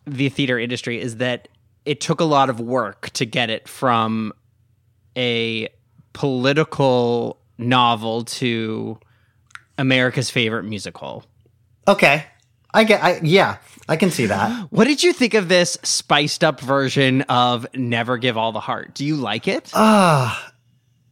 the 0.06 0.30
theater 0.30 0.58
industry 0.58 1.00
is 1.00 1.16
that 1.18 1.48
it 1.84 2.00
took 2.00 2.20
a 2.20 2.24
lot 2.24 2.48
of 2.48 2.60
work 2.60 3.10
to 3.10 3.26
get 3.26 3.50
it 3.50 3.68
from 3.68 4.32
a 5.18 5.68
political 6.12 7.41
novel 7.62 8.24
to 8.24 8.98
America's 9.78 10.30
favorite 10.30 10.64
musical. 10.64 11.24
okay. 11.88 12.26
I 12.74 12.84
get 12.84 13.04
I 13.04 13.20
yeah, 13.22 13.58
I 13.86 13.96
can 13.96 14.10
see 14.10 14.24
that. 14.26 14.66
What 14.70 14.84
did 14.86 15.02
you 15.02 15.12
think 15.12 15.34
of 15.34 15.48
this 15.48 15.76
spiced 15.82 16.42
up 16.42 16.58
version 16.58 17.20
of 17.22 17.66
Never 17.74 18.16
Give 18.16 18.38
All 18.38 18.50
the 18.52 18.60
Heart? 18.60 18.94
Do 18.94 19.04
you 19.04 19.16
like 19.16 19.46
it? 19.46 19.70
Uh 19.74 20.34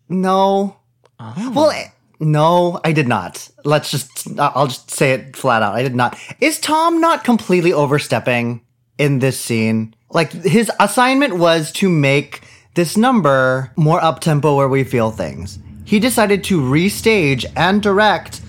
no. 0.08 0.76
Oh. 1.18 1.52
Well, 1.54 1.70
eh, 1.70 1.88
no, 2.18 2.80
I 2.82 2.92
did 2.92 3.06
not. 3.08 3.46
Let's 3.64 3.90
just 3.90 4.26
I'll 4.38 4.68
just 4.68 4.90
say 4.90 5.12
it 5.12 5.36
flat 5.36 5.62
out. 5.62 5.74
I 5.74 5.82
did 5.82 5.94
not. 5.94 6.18
Is 6.40 6.58
Tom 6.58 6.98
not 6.98 7.24
completely 7.24 7.74
overstepping 7.74 8.62
in 8.96 9.18
this 9.18 9.38
scene? 9.38 9.94
Like 10.10 10.32
his 10.32 10.70
assignment 10.80 11.36
was 11.36 11.70
to 11.72 11.90
make 11.90 12.40
this 12.74 12.96
number 12.96 13.70
more 13.76 14.02
up 14.02 14.20
tempo 14.20 14.56
where 14.56 14.68
we 14.68 14.82
feel 14.82 15.10
things. 15.10 15.58
He 15.90 15.98
decided 15.98 16.44
to 16.44 16.60
restage 16.60 17.44
and 17.56 17.82
direct 17.82 18.40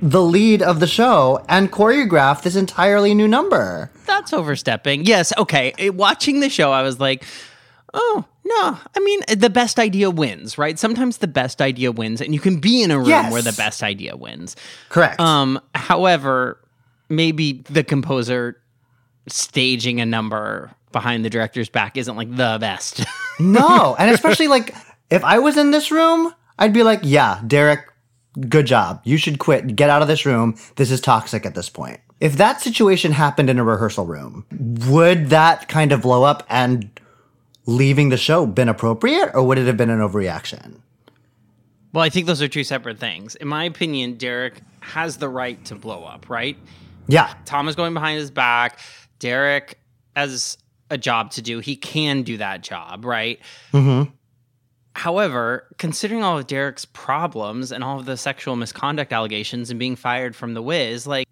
the 0.00 0.22
lead 0.22 0.62
of 0.62 0.78
the 0.78 0.86
show 0.86 1.44
and 1.48 1.72
choreograph 1.72 2.42
this 2.42 2.54
entirely 2.54 3.12
new 3.12 3.26
number. 3.26 3.90
That's 4.06 4.32
overstepping. 4.32 5.04
Yes, 5.04 5.32
okay. 5.36 5.72
Eh, 5.78 5.88
Watching 5.88 6.38
the 6.38 6.48
show, 6.48 6.70
I 6.70 6.82
was 6.82 7.00
like, 7.00 7.24
oh, 7.92 8.24
no. 8.44 8.78
I 8.96 9.00
mean, 9.00 9.20
the 9.36 9.50
best 9.50 9.80
idea 9.80 10.10
wins, 10.10 10.56
right? 10.58 10.78
Sometimes 10.78 11.18
the 11.18 11.26
best 11.26 11.60
idea 11.60 11.90
wins, 11.90 12.20
and 12.20 12.32
you 12.32 12.38
can 12.38 12.60
be 12.60 12.82
in 12.84 12.92
a 12.92 12.98
room 12.98 13.08
Yes. 13.08 13.32
where 13.32 13.42
the 13.42 13.52
best 13.52 13.82
idea 13.82 14.16
wins. 14.16 14.54
Correct. 14.90 15.18
Um, 15.20 15.60
however, 15.74 16.60
maybe 17.08 17.64
the 17.68 17.82
composer 17.82 18.60
staging 19.26 20.00
a 20.00 20.06
number 20.06 20.70
behind 20.92 21.24
the 21.24 21.30
director's 21.30 21.68
back 21.68 21.96
isn't 21.96 22.14
like 22.16 22.30
the 22.36 22.58
best. 22.60 23.04
No, 23.40 23.96
and 23.98 24.10
especially 24.10 24.48
like 24.48 24.72
if 25.10 25.24
I 25.24 25.38
was 25.38 25.56
in 25.56 25.70
this 25.70 25.90
room, 25.90 26.34
I'd 26.60 26.72
be 26.72 26.82
like, 26.84 27.00
"Yeah, 27.02 27.40
Derek, 27.46 27.80
good 28.48 28.66
job. 28.66 29.00
You 29.04 29.16
should 29.16 29.38
quit. 29.38 29.74
Get 29.74 29.90
out 29.90 30.02
of 30.02 30.08
this 30.08 30.24
room. 30.24 30.56
This 30.76 30.90
is 30.90 31.00
toxic 31.00 31.44
at 31.44 31.54
this 31.54 31.68
point." 31.68 32.00
If 32.20 32.36
that 32.36 32.60
situation 32.60 33.12
happened 33.12 33.48
in 33.50 33.58
a 33.58 33.64
rehearsal 33.64 34.04
room, 34.06 34.44
would 34.86 35.30
that 35.30 35.68
kind 35.68 35.90
of 35.90 36.02
blow 36.02 36.22
up 36.22 36.44
and 36.50 36.90
leaving 37.66 38.10
the 38.10 38.16
show 38.18 38.44
been 38.46 38.68
appropriate 38.68 39.30
or 39.34 39.42
would 39.42 39.56
it 39.58 39.66
have 39.66 39.76
been 39.76 39.90
an 39.90 40.00
overreaction? 40.00 40.80
well, 41.92 42.04
I 42.04 42.08
think 42.08 42.26
those 42.26 42.40
are 42.40 42.46
two 42.46 42.62
separate 42.62 42.98
things. 43.00 43.34
In 43.34 43.48
my 43.48 43.64
opinion, 43.64 44.14
Derek 44.14 44.60
has 44.80 45.16
the 45.16 45.28
right 45.28 45.62
to 45.64 45.74
blow 45.74 46.04
up, 46.04 46.30
right? 46.30 46.56
Yeah. 47.08 47.34
Tom 47.46 47.66
is 47.68 47.74
going 47.74 47.94
behind 47.94 48.18
his 48.20 48.30
back. 48.30 48.78
Derek 49.18 49.76
has 50.14 50.56
a 50.88 50.96
job 50.96 51.32
to 51.32 51.42
do. 51.42 51.58
He 51.58 51.74
can 51.74 52.22
do 52.22 52.36
that 52.36 52.62
job, 52.62 53.04
right? 53.04 53.40
Mhm. 53.72 54.12
However, 54.94 55.66
considering 55.78 56.22
all 56.22 56.38
of 56.38 56.46
Derek's 56.46 56.84
problems 56.84 57.70
and 57.72 57.84
all 57.84 57.98
of 58.00 58.06
the 58.06 58.16
sexual 58.16 58.56
misconduct 58.56 59.12
allegations 59.12 59.70
and 59.70 59.78
being 59.78 59.96
fired 59.96 60.34
from 60.34 60.54
the 60.54 60.62
Wiz, 60.62 61.06
like 61.06 61.28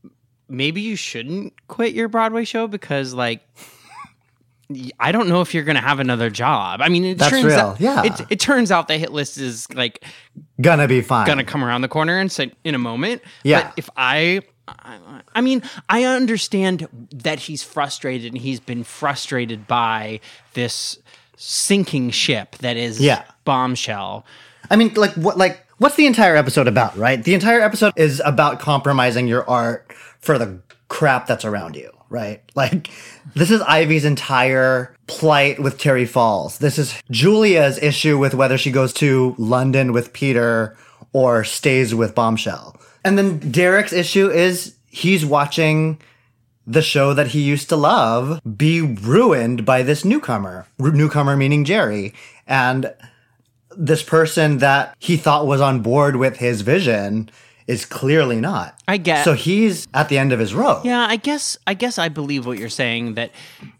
maybe 0.48 0.80
you 0.80 0.96
shouldn't 0.96 1.54
quit 1.68 1.92
your 1.92 2.08
Broadway 2.08 2.44
show 2.44 2.66
because, 2.68 3.14
like, 3.14 3.42
I 5.00 5.12
don't 5.12 5.28
know 5.28 5.40
if 5.40 5.54
you're 5.54 5.64
going 5.64 5.76
to 5.76 5.82
have 5.82 5.98
another 5.98 6.28
job. 6.30 6.82
I 6.82 6.88
mean, 6.88 7.04
it 7.04 7.18
That's 7.18 7.30
turns 7.30 7.44
real, 7.46 7.58
out, 7.58 7.80
yeah. 7.80 8.02
it, 8.04 8.20
it 8.30 8.40
turns 8.40 8.70
out 8.70 8.86
the 8.86 8.98
hit 8.98 9.12
list 9.12 9.38
is 9.38 9.70
like 9.72 10.04
Gonna 10.60 10.86
be 10.86 11.00
fine. 11.00 11.26
gonna 11.26 11.44
come 11.44 11.64
around 11.64 11.80
the 11.80 11.88
corner 11.88 12.18
and 12.18 12.30
say 12.30 12.52
in 12.64 12.74
a 12.74 12.78
moment. 12.78 13.22
Yeah. 13.44 13.62
But 13.64 13.74
if 13.78 13.90
I, 13.96 14.42
I, 14.68 15.22
I 15.34 15.40
mean, 15.40 15.62
I 15.88 16.04
understand 16.04 16.86
that 17.14 17.40
he's 17.40 17.62
frustrated 17.62 18.32
and 18.32 18.40
he's 18.42 18.60
been 18.60 18.84
frustrated 18.84 19.66
by 19.66 20.20
this 20.52 20.98
sinking 21.38 22.10
ship 22.10 22.56
that 22.58 22.76
is 22.76 23.00
Yeah. 23.00 23.22
bombshell. 23.44 24.26
I 24.70 24.76
mean, 24.76 24.92
like 24.94 25.12
what? 25.14 25.38
Like 25.38 25.64
what's 25.78 25.94
the 25.96 26.06
entire 26.06 26.36
episode 26.36 26.68
about? 26.68 26.96
Right? 26.98 27.22
The 27.22 27.34
entire 27.34 27.60
episode 27.60 27.92
is 27.96 28.20
about 28.24 28.60
compromising 28.60 29.28
your 29.28 29.48
art 29.48 29.90
for 30.20 30.38
the 30.38 30.58
crap 30.88 31.26
that's 31.26 31.44
around 31.44 31.76
you. 31.76 31.90
Right? 32.10 32.42
Like 32.54 32.90
this 33.34 33.50
is 33.52 33.60
Ivy's 33.62 34.04
entire 34.04 34.94
plight 35.06 35.60
with 35.60 35.78
Terry 35.78 36.06
Falls. 36.06 36.58
This 36.58 36.76
is 36.78 37.00
Julia's 37.10 37.78
issue 37.82 38.18
with 38.18 38.34
whether 38.34 38.58
she 38.58 38.70
goes 38.72 38.92
to 38.94 39.34
London 39.38 39.92
with 39.92 40.12
Peter 40.12 40.76
or 41.12 41.44
stays 41.44 41.94
with 41.94 42.14
Bombshell. 42.14 42.76
And 43.04 43.16
then 43.16 43.38
Derek's 43.38 43.92
issue 43.92 44.28
is 44.28 44.74
he's 44.88 45.24
watching 45.24 46.00
the 46.68 46.82
show 46.82 47.14
that 47.14 47.28
he 47.28 47.40
used 47.40 47.70
to 47.70 47.76
love 47.76 48.40
be 48.56 48.82
ruined 48.82 49.64
by 49.64 49.82
this 49.82 50.04
newcomer. 50.04 50.66
Newcomer 50.78 51.34
meaning 51.34 51.64
Jerry. 51.64 52.12
And 52.46 52.94
this 53.76 54.02
person 54.02 54.58
that 54.58 54.94
he 54.98 55.16
thought 55.16 55.46
was 55.46 55.62
on 55.62 55.80
board 55.80 56.16
with 56.16 56.36
his 56.36 56.60
vision 56.60 57.30
is 57.66 57.84
clearly 57.84 58.40
not. 58.40 58.78
I 58.86 58.96
guess. 58.96 59.24
So 59.24 59.34
he's 59.34 59.86
at 59.92 60.08
the 60.08 60.18
end 60.18 60.32
of 60.32 60.38
his 60.38 60.54
rope. 60.54 60.84
Yeah, 60.84 61.06
I 61.06 61.16
guess 61.16 61.56
I 61.66 61.74
guess 61.74 61.98
I 61.98 62.08
believe 62.08 62.46
what 62.46 62.58
you're 62.58 62.70
saying 62.70 63.14
that 63.14 63.30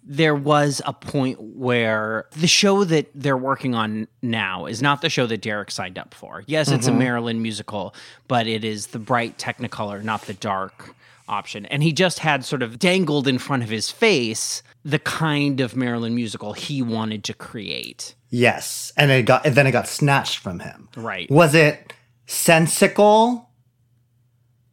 there 0.04 0.34
was 0.34 0.82
a 0.84 0.92
point 0.92 1.40
where 1.40 2.26
the 2.36 2.46
show 2.46 2.84
that 2.84 3.10
they're 3.14 3.36
working 3.36 3.74
on 3.74 4.06
now 4.20 4.66
is 4.66 4.82
not 4.82 5.00
the 5.00 5.08
show 5.08 5.26
that 5.26 5.40
Derek 5.40 5.70
signed 5.70 5.98
up 5.98 6.12
for. 6.12 6.44
Yes, 6.46 6.70
it's 6.70 6.86
a 6.86 6.90
mm-hmm. 6.90 6.98
Marilyn 6.98 7.42
musical, 7.42 7.94
but 8.28 8.46
it 8.46 8.62
is 8.62 8.88
the 8.88 8.98
bright 8.98 9.38
Technicolor, 9.38 10.02
not 10.02 10.22
the 10.22 10.34
dark 10.34 10.94
option. 11.28 11.66
And 11.66 11.82
he 11.82 11.92
just 11.92 12.20
had 12.20 12.44
sort 12.44 12.62
of 12.62 12.78
dangled 12.78 13.28
in 13.28 13.38
front 13.38 13.62
of 13.62 13.68
his 13.68 13.90
face 13.90 14.62
the 14.84 14.98
kind 14.98 15.60
of 15.60 15.76
Marilyn 15.76 16.14
musical 16.14 16.52
he 16.52 16.82
wanted 16.82 17.24
to 17.24 17.34
create. 17.34 18.14
Yes. 18.30 18.92
And 18.96 19.10
it 19.10 19.26
got 19.26 19.44
and 19.46 19.54
then 19.54 19.66
it 19.66 19.72
got 19.72 19.88
snatched 19.88 20.38
from 20.38 20.60
him. 20.60 20.88
Right. 20.96 21.30
Was 21.30 21.54
it 21.54 21.92
sensical? 22.26 23.50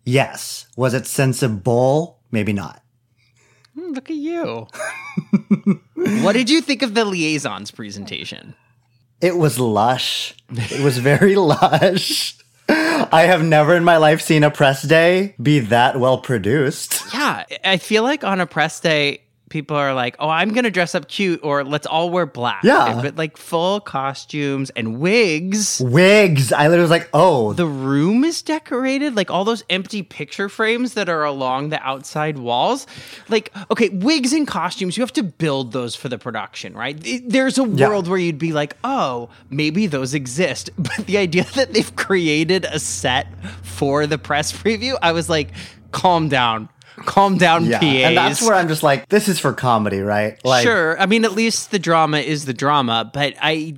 Yes. 0.06 0.68
Was 0.76 0.94
it 0.94 1.08
sensible? 1.08 2.20
Maybe 2.32 2.54
not. 2.54 2.82
Hmm, 3.74 3.92
Look 3.94 4.10
at 4.10 4.16
you. 4.16 4.68
what 6.22 6.34
did 6.34 6.50
you 6.50 6.62
think 6.62 6.82
of 6.82 6.94
the 6.94 7.06
liaisons 7.06 7.72
presentation? 7.72 8.56
It 9.22 9.38
was 9.38 9.60
lush. 9.60 10.36
It 10.50 10.82
was 10.84 10.98
very 11.00 11.36
lush. 11.38 12.38
I 13.12 13.24
have 13.24 13.44
never 13.44 13.76
in 13.76 13.84
my 13.84 13.98
life 13.98 14.22
seen 14.22 14.44
a 14.44 14.52
press 14.52 14.82
day 14.82 15.36
be 15.42 15.60
that 15.60 16.00
well 16.00 16.18
produced. 16.18 17.04
Yeah, 17.14 17.44
I 17.64 17.78
feel 17.78 18.04
like 18.04 18.24
on 18.24 18.40
a 18.42 18.46
press 18.46 18.80
day, 18.80 19.22
people 19.50 19.78
are 19.78 19.94
like, 19.94 20.16
"Oh, 20.20 20.30
I'm 20.30 20.54
gonna 20.54 20.72
dress 20.72 20.96
up 20.96 21.08
cute," 21.08 21.40
or 21.44 21.64
"Let's 21.64 21.86
all 21.88 22.10
wear 22.10 22.26
black." 22.26 22.64
Yeah. 22.64 23.00
but 23.02 23.16
like 23.16 23.38
full 23.38 23.80
costumes 23.80 24.70
and 24.72 25.00
wigs. 25.00 25.82
Wigs. 25.86 26.52
I 26.52 26.64
literally 26.68 26.82
was 26.82 26.90
like, 26.90 27.10
oh, 27.14 27.54
The 27.54 27.66
room 27.68 28.24
is 28.24 28.42
decorated, 28.42 29.16
like 29.16 29.30
all 29.30 29.46
those 29.46 29.64
empty 29.70 30.02
picture 30.04 30.50
frames 30.50 30.94
that 30.96 31.10
are 31.10 31.24
along 31.24 31.70
the 31.70 31.82
outside 31.86 32.38
walls. 32.38 32.88
Like, 33.30 33.52
okay, 33.72 33.90
wigs 33.90 34.34
and 34.34 34.48
costumes, 34.48 34.98
you 34.98 35.02
have 35.02 35.14
to 35.14 35.24
build 35.24 35.72
those 35.74 35.96
for 35.96 36.10
the 36.10 36.18
production, 36.18 36.74
right? 36.74 36.98
There's 37.26 37.58
a 37.58 37.68
Yeah. 37.68 37.88
world 37.90 38.08
where 38.08 38.18
you'd 38.20 38.40
be 38.40 38.52
like, 38.54 38.76
oh, 38.84 39.30
maybe 39.50 39.88
those 39.88 40.14
exist. 40.14 40.70
But 40.78 41.06
the 41.08 41.18
idea 41.18 41.46
that 41.56 41.74
they've 41.74 41.96
created 41.96 42.66
a 42.66 42.80
set 42.80 43.28
for 43.64 44.06
the 44.08 44.18
press 44.18 44.52
preview, 44.52 44.98
I 45.02 45.12
was 45.12 45.30
like, 45.30 45.50
calm 45.92 46.30
down. 46.30 46.70
Calm 47.06 47.38
down, 47.38 47.66
yeah. 47.66 47.80
PAs. 47.80 47.88
And 47.88 48.18
that's 48.18 48.42
where 48.42 48.56
I'm 48.56 48.68
just 48.68 48.84
like, 48.84 49.10
this 49.10 49.28
is 49.28 49.40
for 49.40 49.54
comedy, 49.54 50.00
right? 50.00 50.44
Like, 50.46 50.64
sure. 50.64 51.00
I 51.00 51.06
mean, 51.06 51.26
at 51.26 51.34
least 51.34 51.72
the 51.72 51.80
drama 51.80 52.20
is 52.20 52.46
the 52.46 52.54
drama, 52.54 53.10
but 53.14 53.34
I 53.42 53.76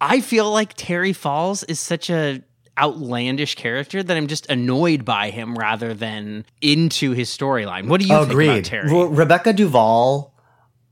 I 0.00 0.20
feel 0.20 0.50
like 0.50 0.74
Terry 0.74 1.12
Falls 1.12 1.62
is 1.64 1.80
such 1.80 2.10
a 2.10 2.42
outlandish 2.78 3.54
character 3.56 4.02
that 4.02 4.16
I'm 4.16 4.26
just 4.26 4.48
annoyed 4.48 5.04
by 5.04 5.30
him 5.30 5.56
rather 5.56 5.92
than 5.92 6.44
into 6.60 7.12
his 7.12 7.28
storyline. 7.28 7.88
What 7.88 8.00
do 8.00 8.06
you 8.06 8.26
think 8.26 8.32
about. 8.32 8.64
Terry? 8.64 8.90
Re- 8.90 9.08
Rebecca 9.08 9.52
Duvall 9.52 10.34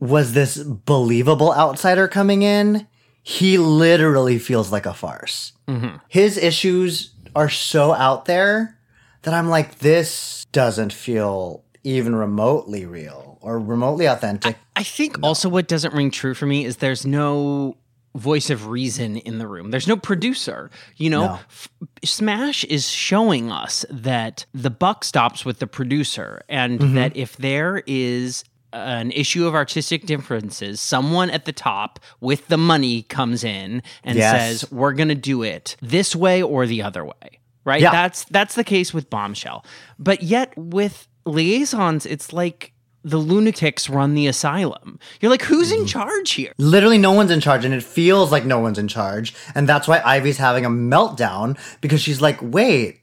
was 0.00 0.32
this 0.32 0.62
believable 0.62 1.52
outsider 1.54 2.06
coming 2.06 2.42
in. 2.42 2.86
He 3.22 3.58
literally 3.58 4.38
feels 4.38 4.70
like 4.70 4.86
a 4.86 4.94
farce. 4.94 5.52
Mm-hmm. 5.66 5.96
His 6.08 6.36
issues 6.36 7.14
are 7.34 7.48
so 7.48 7.92
out 7.92 8.26
there 8.26 8.77
that 9.22 9.34
I'm 9.34 9.48
like, 9.48 9.78
this 9.80 10.46
doesn't 10.52 10.92
feel 10.92 11.64
even 11.84 12.14
remotely 12.14 12.84
real 12.86 13.38
or 13.40 13.58
remotely 13.58 14.06
authentic. 14.06 14.56
I 14.76 14.82
think 14.82 15.16
also 15.22 15.48
what 15.48 15.68
doesn't 15.68 15.94
ring 15.94 16.10
true 16.10 16.34
for 16.34 16.46
me 16.46 16.64
is 16.64 16.78
there's 16.78 17.06
no 17.06 17.76
voice 18.16 18.50
of 18.50 18.66
reason 18.68 19.16
in 19.18 19.38
the 19.38 19.46
room. 19.46 19.70
There's 19.70 19.86
no 19.86 19.96
producer. 19.96 20.70
You 20.96 21.10
know, 21.10 21.20
No. 21.26 21.32
F- 21.34 21.68
Smash 22.04 22.64
is 22.64 22.88
showing 22.88 23.52
us 23.52 23.84
that 23.90 24.44
the 24.52 24.70
buck 24.70 25.04
stops 25.04 25.44
with 25.44 25.58
the 25.60 25.66
producer 25.66 26.42
and 26.48 26.80
Mm-hmm. 26.80 26.94
that 26.94 27.16
if 27.16 27.36
there 27.36 27.82
is 27.86 28.44
an 28.72 29.12
issue 29.12 29.46
of 29.46 29.54
artistic 29.54 30.04
differences, 30.04 30.80
someone 30.80 31.30
at 31.30 31.44
the 31.44 31.52
top 31.52 32.00
with 32.20 32.48
the 32.48 32.58
money 32.58 33.02
comes 33.02 33.44
in 33.44 33.82
and 34.04 34.18
Yes. 34.18 34.60
says, 34.62 34.72
"We're 34.72 34.92
going 34.92 35.08
to 35.08 35.14
do 35.14 35.42
it 35.42 35.76
this 35.80 36.14
way 36.16 36.42
or 36.42 36.66
the 36.66 36.82
other 36.82 37.04
way." 37.04 37.40
Right? 37.68 37.80
Yeah. 37.82 37.92
That's 37.92 38.24
that's 38.24 38.54
the 38.56 38.64
case 38.64 38.92
with 38.94 39.08
Bombshell. 39.10 39.64
But 39.98 40.22
yet 40.22 40.52
with 40.56 41.06
Liaisons, 41.26 42.06
it's 42.06 42.32
like 42.32 42.72
the 43.04 43.18
lunatics 43.18 43.88
run 43.88 44.14
the 44.14 44.26
asylum. 44.26 44.98
You're 45.20 45.30
like, 45.30 45.42
who's 45.42 45.70
Mm-hmm. 45.70 45.82
in 45.82 45.86
charge 45.86 46.30
here? 46.32 46.52
Literally, 46.58 46.98
no 46.98 47.12
one's 47.12 47.30
in 47.30 47.40
charge, 47.40 47.64
and 47.64 47.72
it 47.72 47.82
feels 47.84 48.32
like 48.32 48.44
no 48.44 48.58
one's 48.58 48.78
in 48.78 48.88
charge. 48.88 49.34
And 49.54 49.68
that's 49.68 49.86
why 49.86 50.00
Ivy's 50.04 50.38
having 50.38 50.64
a 50.66 50.70
meltdown 50.70 51.56
because 51.80 52.00
she's 52.00 52.20
like, 52.20 52.38
wait, 52.42 53.00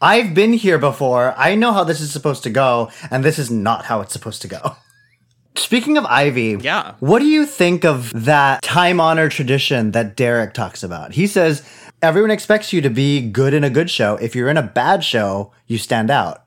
I've 0.00 0.34
been 0.34 0.52
here 0.52 0.78
before. 0.78 1.34
I 1.36 1.54
know 1.54 1.72
how 1.72 1.84
this 1.84 2.00
is 2.00 2.10
supposed 2.10 2.42
to 2.42 2.50
go, 2.50 2.90
and 3.10 3.22
this 3.24 3.38
is 3.38 3.50
not 3.50 3.84
how 3.84 4.00
it's 4.00 4.12
supposed 4.12 4.42
to 4.42 4.48
go. 4.48 4.76
Speaking 5.54 5.98
of 5.98 6.06
Ivy, 6.06 6.56
Yeah. 6.60 6.94
what 7.00 7.18
do 7.20 7.26
you 7.26 7.44
think 7.46 7.84
of 7.84 8.10
that 8.24 8.62
time 8.62 9.00
honored 9.00 9.32
tradition 9.32 9.90
that 9.92 10.16
Derek 10.16 10.54
talks 10.54 10.82
about? 10.82 11.12
He 11.12 11.26
says, 11.26 11.62
everyone 12.02 12.32
expects 12.32 12.72
you 12.72 12.80
to 12.80 12.90
be 12.90 13.20
good 13.20 13.54
in 13.54 13.64
a 13.64 13.70
good 13.70 13.88
show. 13.88 14.16
If 14.16 14.34
you're 14.34 14.48
in 14.48 14.56
a 14.56 14.62
bad 14.62 15.04
show, 15.04 15.52
you 15.66 15.78
stand 15.78 16.10
out. 16.10 16.44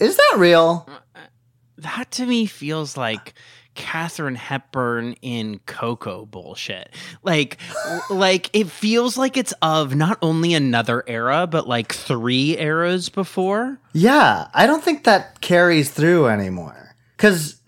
Is 0.00 0.16
that 0.16 0.34
real? 0.38 0.88
Uh, 1.14 1.20
that 1.78 2.10
to 2.12 2.26
me 2.26 2.46
feels 2.46 2.96
like 2.96 3.34
Katharine 3.74 4.34
Hepburn 4.34 5.14
in 5.22 5.60
Coco 5.66 6.26
bullshit. 6.26 6.90
Like, 7.22 7.58
like 8.10 8.50
it 8.52 8.68
feels 8.68 9.16
like 9.16 9.36
it's 9.36 9.54
of 9.62 9.94
not 9.94 10.18
only 10.20 10.52
another 10.52 11.04
era, 11.06 11.46
but 11.46 11.68
like 11.68 11.92
three 11.92 12.58
eras 12.58 13.08
before. 13.08 13.78
Yeah, 13.92 14.48
I 14.52 14.66
don't 14.66 14.82
think 14.82 15.04
that 15.04 15.40
carries 15.40 15.90
through 15.90 16.26
anymore. 16.26 16.96
Because, 17.16 17.60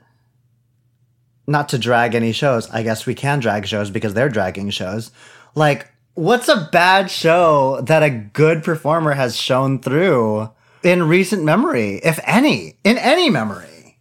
not 1.47 1.69
to 1.71 1.79
drag 1.79 2.15
any 2.15 2.33
shows, 2.33 2.69
I 2.71 2.83
guess 2.83 3.07
we 3.07 3.15
can 3.15 3.41
drag 3.41 3.67
shows 3.67 3.91
because 3.91 4.15
they're 4.15 4.31
dragging 4.31 4.71
shows. 4.71 5.13
Like, 5.55 5.92
what's 6.15 6.49
a 6.49 6.69
bad 6.73 7.11
show 7.11 7.81
that 7.83 8.03
a 8.03 8.11
good 8.11 8.63
performer 8.63 9.13
has 9.13 9.37
shown 9.37 9.81
through 9.81 10.51
in 10.83 11.05
recent 11.05 11.45
memory, 11.45 12.01
if 12.05 12.21
any, 12.25 12.77
in 12.85 12.99
any 12.99 13.31
memory? 13.31 13.97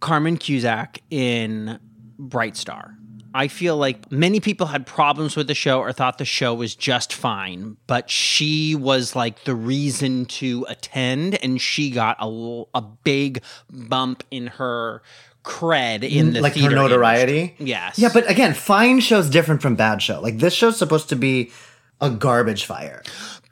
Carmen 0.00 0.36
Cusack 0.36 1.00
in 1.10 1.78
Bright 2.18 2.56
Star. 2.56 2.96
I 3.34 3.48
feel 3.48 3.76
like 3.76 4.10
many 4.10 4.40
people 4.40 4.68
had 4.68 4.86
problems 4.86 5.36
with 5.36 5.46
the 5.46 5.54
show 5.54 5.80
or 5.80 5.92
thought 5.92 6.16
the 6.16 6.24
show 6.24 6.54
was 6.54 6.74
just 6.74 7.12
fine, 7.12 7.76
but 7.86 8.08
she 8.08 8.74
was 8.74 9.14
like 9.14 9.44
the 9.44 9.54
reason 9.54 10.24
to 10.26 10.64
attend, 10.70 11.34
and 11.42 11.60
she 11.60 11.90
got 11.90 12.16
a, 12.18 12.64
a 12.74 12.80
big 12.80 13.42
bump 13.70 14.24
in 14.30 14.46
her 14.46 15.02
cred 15.46 16.02
in 16.02 16.32
the 16.32 16.40
like 16.40 16.56
her 16.56 16.68
notoriety. 16.68 17.40
industry. 17.40 17.66
Yes. 17.66 17.98
Yeah, 17.98 18.10
but 18.12 18.28
again, 18.28 18.52
fine 18.52 19.00
show's 19.00 19.30
different 19.30 19.62
from 19.62 19.76
bad 19.76 20.02
show. 20.02 20.20
Like 20.20 20.38
this 20.38 20.52
show's 20.52 20.76
supposed 20.76 21.08
to 21.10 21.16
be 21.16 21.52
a 22.00 22.10
garbage 22.10 22.64
fire. 22.64 23.02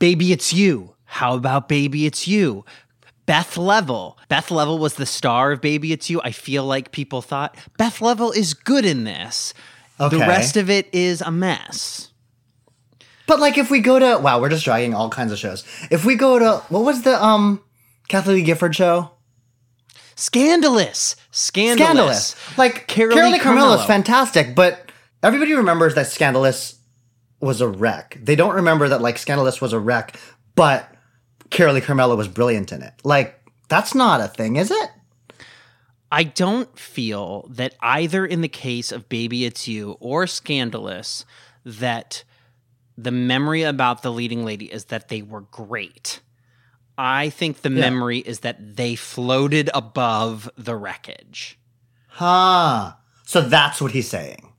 Baby, 0.01 0.33
it's 0.33 0.53
you. 0.53 0.97
How 1.05 1.37
about 1.37 1.69
Baby, 1.69 2.05
it's 2.05 2.27
you? 2.27 2.65
Beth 3.27 3.57
Leavel. 3.57 4.19
Beth 4.29 4.51
Leavel 4.51 4.79
was 4.79 4.95
the 4.95 5.07
star 5.07 5.53
of 5.53 5.61
Baby, 5.61 5.93
It's 5.93 6.11
You. 6.11 6.21
I 6.23 6.31
feel 6.33 6.65
like 6.65 6.93
people 6.93 7.23
thought 7.23 7.57
Beth 7.79 8.03
Leavel 8.03 8.33
is 8.33 8.53
good 8.53 8.85
in 8.85 9.05
this. 9.05 9.55
Okay. 9.99 10.19
The 10.19 10.27
rest 10.27 10.57
of 10.57 10.69
it 10.69 10.89
is 10.93 11.23
a 11.23 11.31
mess. 11.31 12.11
But 13.27 13.41
like 13.41 13.57
if 13.57 13.71
we 13.71 13.81
go 13.81 13.99
to 13.99 14.19
wow, 14.19 14.41
we're 14.41 14.51
just 14.51 14.65
dragging 14.65 14.93
all 14.93 15.09
kinds 15.09 15.33
of 15.33 15.39
shows. 15.39 15.65
If 15.91 16.05
we 16.05 16.17
go 16.17 16.39
to 16.39 16.59
what 16.69 16.83
was 16.85 17.03
the 17.03 17.23
um 17.25 17.63
Kathie 18.09 18.33
Lee 18.33 18.43
Gifford 18.43 18.75
show? 18.75 19.14
Scandalous. 20.17 21.17
Scandalous. 21.31 22.31
Scandalous. 22.31 22.59
Like 22.59 22.89
Carolee 22.89 23.15
Carolee 23.15 23.41
Carmello 23.41 23.79
is 23.79 23.85
fantastic, 23.85 24.55
but 24.55 24.91
everybody 25.23 25.55
remembers 25.55 25.95
that 25.95 26.07
Scandalous 26.07 26.79
was 27.41 27.61
a 27.61 27.69
wreck. 27.69 28.19
They 28.23 28.37
don't 28.37 28.55
remember 28.55 28.89
that 28.89 29.01
like 29.03 29.19
Scandalous 29.19 29.61
was 29.61 29.73
a 29.73 29.79
wreck, 29.79 30.19
but 30.55 30.95
Carolee 31.51 31.83
Carmello 31.83 32.17
was 32.17 32.29
brilliant 32.29 32.73
in 32.73 32.83
it. 32.83 32.95
Like 33.05 33.41
that's 33.69 33.95
not 33.95 34.21
a 34.21 34.29
thing, 34.29 34.57
is 34.57 34.71
it? 34.71 34.91
I 36.13 36.23
don't 36.23 36.79
feel 36.79 37.49
that 37.51 37.75
either 37.81 38.25
in 38.25 38.41
the 38.41 38.49
case 38.49 38.93
of 38.93 39.09
Baby 39.09 39.45
It's 39.45 39.67
You 39.67 39.97
or 39.99 40.29
Scandalous 40.29 41.25
that 41.65 42.23
the 42.97 43.11
memory 43.11 43.65
about 43.65 44.03
the 44.03 44.13
leading 44.13 44.45
lady 44.45 44.67
is 44.67 44.85
that 44.87 45.09
they 45.09 45.23
were 45.23 45.41
great. 45.41 46.21
I 46.97 47.31
think 47.31 47.63
the 47.63 47.71
memory 47.71 48.19
is 48.19 48.41
that 48.41 48.77
they 48.77 48.95
floated 48.95 49.69
above 49.75 50.49
the 50.57 50.77
wreckage. 50.77 51.59
Huh. 52.09 52.93
So 53.25 53.41
that's 53.41 53.81
what 53.81 53.91
he's 53.93 54.09
saying. 54.09 54.53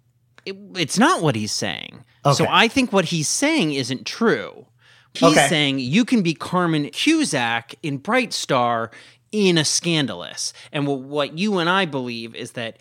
It- 0.45 0.58
it's 0.76 0.98
not 0.98 1.21
what 1.21 1.36
he's 1.36 1.52
saying. 1.54 2.04
So 2.34 2.48
I 2.50 2.67
think 2.67 2.91
what 2.91 3.06
he's 3.06 3.28
saying 3.28 3.74
isn't 3.74 4.06
true. 4.06 4.65
He's 5.13 5.32
Okay. 5.38 5.48
saying 5.48 5.80
you 5.80 6.04
can 6.04 6.24
be 6.24 6.34
Carmen 6.34 6.89
Cusack 6.89 7.76
in 7.84 7.98
Bright 8.00 8.34
Star 8.34 8.89
in 9.32 9.58
a 9.58 9.63
Scandalous. 9.65 10.52
And 10.71 10.88
what, 10.88 11.02
what 11.02 11.38
you 11.38 11.60
and 11.60 11.69
I 11.69 11.86
believe 11.86 12.34
is 12.36 12.52
that 12.54 12.78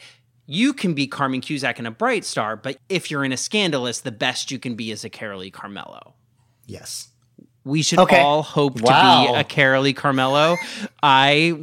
you 0.47 0.73
can 0.73 0.95
be 0.95 1.07
Carmen 1.07 1.41
Cusack 1.43 1.79
in 1.79 1.87
a 1.87 1.91
Bright 1.91 2.25
Star, 2.25 2.57
but 2.57 2.79
if 2.89 3.11
you're 3.11 3.25
in 3.25 3.33
a 3.33 3.37
Scandalous, 3.37 4.01
the 4.01 4.11
best 4.13 4.51
you 4.51 4.59
can 4.59 4.75
be 4.75 4.91
is 4.91 5.05
a 5.05 5.11
Carolee 5.11 5.53
Carmello. 5.53 6.15
Yes. 6.67 7.09
We 7.67 7.83
should 7.83 7.99
Okay. 7.99 8.21
all 8.21 8.43
hope 8.43 8.75
to 8.77 8.83
be 8.83 8.89
a 8.89 9.43
Carolee 9.45 9.95
Carmello. 9.95 10.57
I 11.03 11.57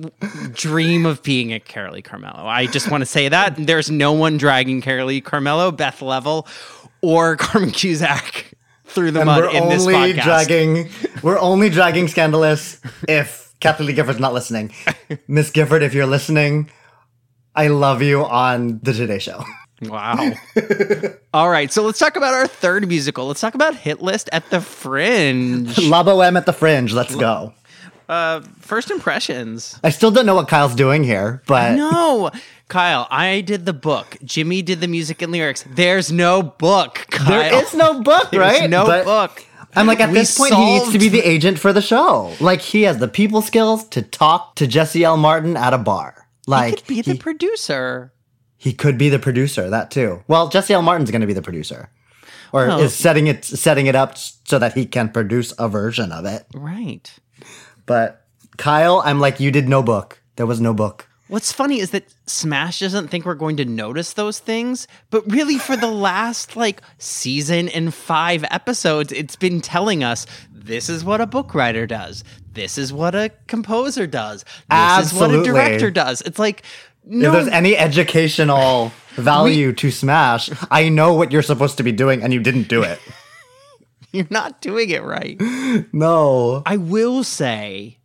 dream 0.53 1.05
of 1.05 1.21
being 1.21 1.53
a 1.53 1.59
Carolee 1.59 2.03
Carmello. 2.03 2.43
I 2.45 2.65
just 2.65 2.89
want 2.89 3.01
to 3.03 3.05
say 3.05 3.29
that 3.29 3.55
there's 3.57 3.91
no 3.91 4.11
one 4.13 4.37
dragging 4.37 4.81
Carolee 4.81 5.21
Carmello, 5.21 5.75
Beth 5.75 6.01
Leavel, 6.01 6.47
or 7.03 7.35
Carmen 7.37 7.69
Cusack 7.71 8.51
through 8.85 9.11
the 9.11 9.19
And 9.21 9.27
mud 9.27 9.43
we're 9.43 9.51
in 9.51 9.69
this 9.69 9.81
only 9.83 9.93
podcast. 9.93 10.23
dragging 10.23 10.89
we're 11.21 11.39
only 11.39 11.69
dragging 11.69 12.07
Scandalous 12.07 12.81
if 13.07 13.53
Kathie 13.59 13.83
Lee 13.83 13.93
Gifford's 13.93 14.19
not 14.19 14.33
listening. 14.33 14.73
Miss 15.27 15.51
Gifford, 15.51 15.83
if 15.83 15.93
you're 15.93 16.07
listening, 16.07 16.71
I 17.55 17.67
love 17.67 18.01
you 18.01 18.25
on 18.25 18.79
the 18.81 18.91
Today 18.93 19.19
Show. 19.19 19.43
Wow. 19.81 20.31
all 21.33 21.49
right, 21.49 21.71
so 21.71 21.83
let's 21.83 21.99
talk 21.99 22.15
about 22.15 22.33
our 22.33 22.47
third 22.47 22.87
musical. 22.87 23.27
Let's 23.27 23.41
talk 23.41 23.55
about 23.55 23.75
Hit 23.75 24.01
List 24.01 24.29
at 24.31 24.49
the 24.49 24.61
Fringe. 24.61 25.77
La 25.89 26.03
Boheme 26.03 26.37
at 26.37 26.45
the 26.45 26.53
Fringe. 26.53 26.93
Let's 26.93 27.15
go. 27.15 27.53
Uh, 28.07 28.41
first 28.59 28.91
impressions. 28.91 29.79
I 29.83 29.89
still 29.89 30.11
don't 30.11 30.25
know 30.25 30.35
what 30.35 30.47
Kyle's 30.49 30.75
doing 30.75 31.03
here, 31.03 31.41
but 31.47 31.75
No, 31.75 32.29
Kyle, 32.67 33.07
I 33.09 33.39
did 33.41 33.65
the 33.65 33.73
book. 33.73 34.17
Jimmy 34.23 34.61
did 34.61 34.81
the 34.81 34.87
music 34.87 35.21
and 35.21 35.31
lyrics. 35.31 35.63
There's 35.69 36.11
no 36.11 36.43
book. 36.43 37.05
Kyle. 37.09 37.27
there 37.29 37.63
is 37.63 37.73
no 37.73 38.01
book, 38.01 38.29
There's 38.31 38.59
right? 38.59 38.69
no 38.69 38.85
But 38.85 39.05
book. 39.05 39.45
I'm 39.73 39.87
like, 39.87 40.01
at 40.01 40.09
We 40.09 40.15
this 40.15 40.37
point, 40.37 40.53
he 40.53 40.65
needs 40.65 40.91
to 40.91 40.99
be 40.99 41.07
the 41.07 41.21
agent 41.21 41.57
for 41.57 41.71
the 41.71 41.81
show. 41.81 42.33
Like, 42.41 42.59
he 42.59 42.81
has 42.81 42.97
the 42.97 43.07
people 43.07 43.41
skills 43.41 43.85
to 43.89 44.01
talk 44.01 44.55
to 44.55 44.67
Jesse 44.67 45.05
L. 45.05 45.15
Martin 45.15 45.55
at 45.55 45.73
a 45.73 45.77
bar. 45.77 46.27
Like, 46.45 46.69
he 46.71 46.75
could 46.75 46.87
be 46.87 47.01
the 47.01 47.13
he, 47.13 47.17
producer. 47.17 48.11
He 48.61 48.73
could 48.73 48.95
be 48.95 49.09
the 49.09 49.17
producer. 49.17 49.71
That 49.71 49.89
too. 49.89 50.23
Well, 50.27 50.47
Jesse 50.47 50.71
L. 50.75 50.83
Martin's 50.83 51.09
going 51.09 51.21
to 51.21 51.27
be 51.27 51.33
the 51.33 51.41
producer, 51.41 51.89
or 52.53 52.67
Well- 52.67 52.79
is 52.79 52.93
setting 52.93 53.25
it 53.25 53.43
setting 53.43 53.87
it 53.87 53.95
up 53.95 54.15
so 54.17 54.59
that 54.59 54.73
he 54.73 54.85
can 54.85 55.09
produce 55.09 55.51
a 55.57 55.67
version 55.67 56.11
of 56.11 56.25
it. 56.25 56.45
Right. 56.53 57.11
But 57.87 58.23
Kyle, 58.57 59.01
I'm 59.03 59.19
like, 59.19 59.39
you 59.39 59.49
did 59.49 59.67
no 59.67 59.81
book. 59.81 60.21
There 60.35 60.45
was 60.45 60.61
no 60.61 60.75
book. 60.75 61.07
What's 61.27 61.51
funny 61.51 61.79
is 61.79 61.89
that 61.89 62.13
Smash 62.27 62.81
doesn't 62.81 63.07
think 63.07 63.25
we're 63.25 63.33
going 63.33 63.57
to 63.57 63.65
notice 63.65 64.13
those 64.13 64.37
things, 64.37 64.85
but 65.09 65.23
really 65.31 65.57
for 65.57 65.75
the 65.75 65.87
last 65.87 66.55
like 66.55 66.81
season 66.99 67.67
and 67.69 67.91
five 67.91 68.45
episodes, 68.51 69.11
it's 69.11 69.37
been 69.37 69.59
telling 69.59 70.03
us 70.03 70.27
this 70.51 70.87
is 70.87 71.03
what 71.03 71.19
a 71.19 71.25
book 71.25 71.55
writer 71.55 71.87
does. 71.87 72.23
This 72.53 72.77
is 72.77 72.93
what 72.93 73.15
a 73.15 73.31
composer 73.47 74.05
does. 74.05 74.43
This 74.69 75.07
is 75.07 75.13
what 75.13 75.33
a 75.33 75.41
director 75.41 75.89
does. 75.89 76.21
It's 76.21 76.37
like 76.37 76.63
If 77.07 77.31
there's 77.31 77.47
any 77.47 77.75
educational 77.77 78.91
value 79.15 79.73
to 79.73 79.91
Smash, 79.91 80.49
I 80.69 80.89
know 80.89 81.13
what 81.13 81.31
you're 81.31 81.41
supposed 81.41 81.77
to 81.77 81.83
be 81.83 81.91
doing, 81.91 82.23
and 82.23 82.33
you 82.33 82.39
didn't 82.39 82.67
do 82.67 82.83
it. 82.83 82.99
you're 84.11 84.27
not 84.29 84.61
doing 84.61 84.89
it 84.89 85.03
right. 85.03 85.39
No. 85.93 86.63
I 86.65 86.77
will 86.77 87.23
say 87.23 87.97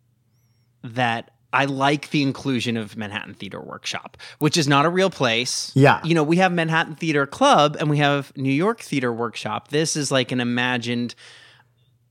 that 0.83 1.33
I 1.53 1.65
like 1.65 2.11
the 2.11 2.23
inclusion 2.23 2.77
of 2.77 2.97
Manhattan 2.97 3.35
Theater 3.35 3.61
Workshop, 3.61 4.17
which 4.39 4.57
is 4.57 4.69
not 4.69 4.85
a 4.87 4.89
real 4.89 5.11
place. 5.11 5.73
Yeah. 5.75 6.01
You 6.05 6.15
know, 6.15 6.23
we 6.23 6.37
have 6.37 6.53
Manhattan 6.53 6.95
Theater 6.95 7.27
Club 7.27 7.77
and 7.79 7.91
we 7.91 7.99
have 7.99 8.33
New 8.37 8.53
York 8.53 8.81
Theater 8.81 9.13
Workshop. 9.13 9.69
This 9.69 9.97
is 9.97 10.11
like 10.11 10.33
an 10.33 10.41
imagined 10.41 11.15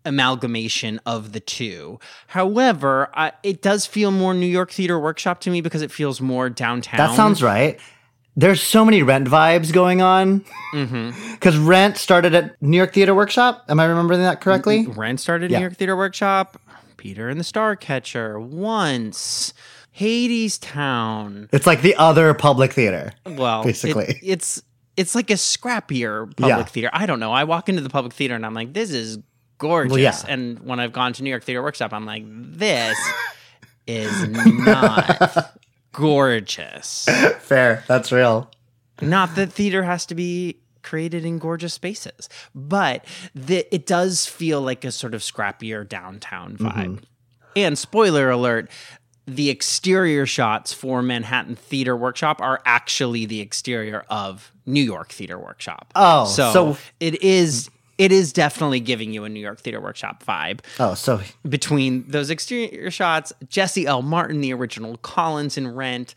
amalgamation 0.06 1.00
of 1.06 1.32
the 1.34 1.40
two. 1.40 2.00
However, 2.28 3.10
I, 3.14 3.32
it 3.44 3.62
does 3.62 3.86
feel 3.86 4.12
more 4.12 4.34
New 4.34 4.46
York 4.46 4.72
Theater 4.72 5.00
Workshop 5.00 5.40
to 5.42 5.50
me 5.50 5.62
because 5.62 5.82
it 5.82 5.92
feels 5.92 6.22
more 6.22 6.50
downtown. 6.50 6.98
That 6.98 7.16
sounds 7.16 7.42
right. 7.44 7.80
There's 8.38 8.62
so 8.62 8.84
many 8.84 9.02
Rent 9.02 9.28
vibes 9.30 9.72
going 9.72 10.02
on. 10.02 10.44
Mm-hmm. 10.74 11.12
Because 11.36 11.58
Rent 11.58 11.98
started 11.98 12.34
at 12.34 12.62
New 12.62 12.78
York 12.78 12.94
Theater 12.94 13.14
Workshop. 13.16 13.66
Am 13.70 13.80
I 13.80 13.86
remembering 13.86 14.22
that 14.22 14.42
correctly? 14.42 14.88
Rent 14.88 15.20
started 15.20 15.52
Yeah. 15.52 15.60
New 15.60 15.64
York 15.64 15.76
Theater 15.76 15.96
Workshop. 15.96 16.60
Peter 16.98 17.30
and 17.30 17.40
the 17.40 17.44
Starcatcher 17.44 18.42
once. 18.42 19.54
Hadestown. 19.98 21.48
It's 21.52 21.66
like 21.68 21.82
the 21.82 21.96
other 21.96 22.34
public 22.34 22.74
theater. 22.74 23.12
Well, 23.26 23.62
it- 23.62 23.66
Basically. 23.66 24.20
it's 24.24 24.62
it's 24.98 25.14
like 25.14 25.30
a 25.30 25.34
scrappier 25.34 26.26
public 26.38 26.58
Yeah. 26.58 26.64
theater. 26.64 26.90
I 26.94 27.06
don't 27.06 27.20
know. 27.20 27.32
I 27.34 27.44
walk 27.44 27.68
into 27.68 27.82
the 27.82 27.90
public 27.90 28.14
theater 28.14 28.34
and 28.36 28.46
I'm 28.46 28.54
like, 28.54 28.74
this 28.74 28.92
is 28.92 29.20
gorgeous. 29.58 29.92
Well, 29.92 30.00
yeah. 30.00 30.22
And 30.28 30.60
when 30.60 30.80
I've 30.80 30.94
gone 30.94 31.14
to 31.14 31.24
New 31.24 31.30
York 31.30 31.44
Theater 31.44 31.62
Workshop, 31.62 31.94
I'm 31.94 32.06
like, 32.06 32.24
this 32.26 32.98
is 33.88 34.28
not 34.28 35.58
gorgeous. 35.92 37.06
Fair. 37.40 37.84
That's 37.88 38.12
real. 38.12 38.52
Not 39.02 39.36
that 39.36 39.52
theater 39.52 39.84
has 39.84 40.06
to 40.08 40.16
be 40.16 40.58
created 40.84 41.26
in 41.26 41.40
gorgeous 41.40 41.74
spaces, 41.74 42.30
but 42.54 43.04
the, 43.34 43.74
it 43.74 43.86
does 43.86 44.26
feel 44.26 44.62
like 44.62 44.86
a 44.86 44.92
sort 44.92 45.14
of 45.14 45.22
scrappier 45.22 45.88
downtown 45.88 46.58
vibe. 46.58 46.76
Mm-hmm. 46.76 47.04
And 47.58 47.78
spoiler 47.78 48.30
alert, 48.30 48.70
the 49.26 49.50
exterior 49.50 50.26
shots 50.26 50.72
for 50.72 51.02
Manhattan 51.02 51.56
Theater 51.56 51.96
Workshop 51.96 52.42
are 52.42 52.62
actually 52.66 53.26
the 53.26 53.42
exterior 53.42 54.06
of 54.10 54.52
New 54.66 54.84
York 54.84 55.10
Theater 55.10 55.40
Workshop. 55.40 55.92
Oh, 55.96 56.26
so, 56.26 56.54
so- 56.54 56.78
it 57.00 57.22
is 57.24 57.70
it 57.98 58.12
is 58.12 58.34
definitely 58.34 58.80
giving 58.80 59.14
you 59.14 59.24
a 59.24 59.30
New 59.30 59.40
York 59.40 59.60
Theater 59.62 59.80
Workshop 59.80 60.24
vibe 60.24 60.60
Oh, 60.80 60.94
so 60.96 61.22
between 61.48 62.08
those 62.10 62.30
exterior 62.30 62.92
shots, 62.92 63.32
Jesse 63.48 63.86
L. 63.88 64.02
Martin, 64.02 64.42
the 64.42 64.54
original 64.54 64.98
Collins 64.98 65.58
in 65.58 65.74
Rent. 65.74 66.14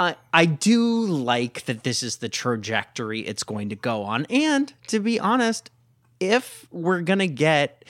I 0.00 0.16
I 0.32 0.44
do 0.46 1.00
like 1.06 1.64
that 1.66 1.84
this 1.84 2.02
is 2.02 2.16
the 2.16 2.28
trajectory 2.28 3.20
it's 3.20 3.44
going 3.44 3.68
to 3.70 3.76
go 3.76 4.02
on. 4.02 4.26
And 4.28 4.72
to 4.88 5.00
be 5.00 5.18
honest, 5.20 5.70
if 6.20 6.66
we're 6.70 7.00
going 7.02 7.20
to 7.20 7.26
get 7.28 7.84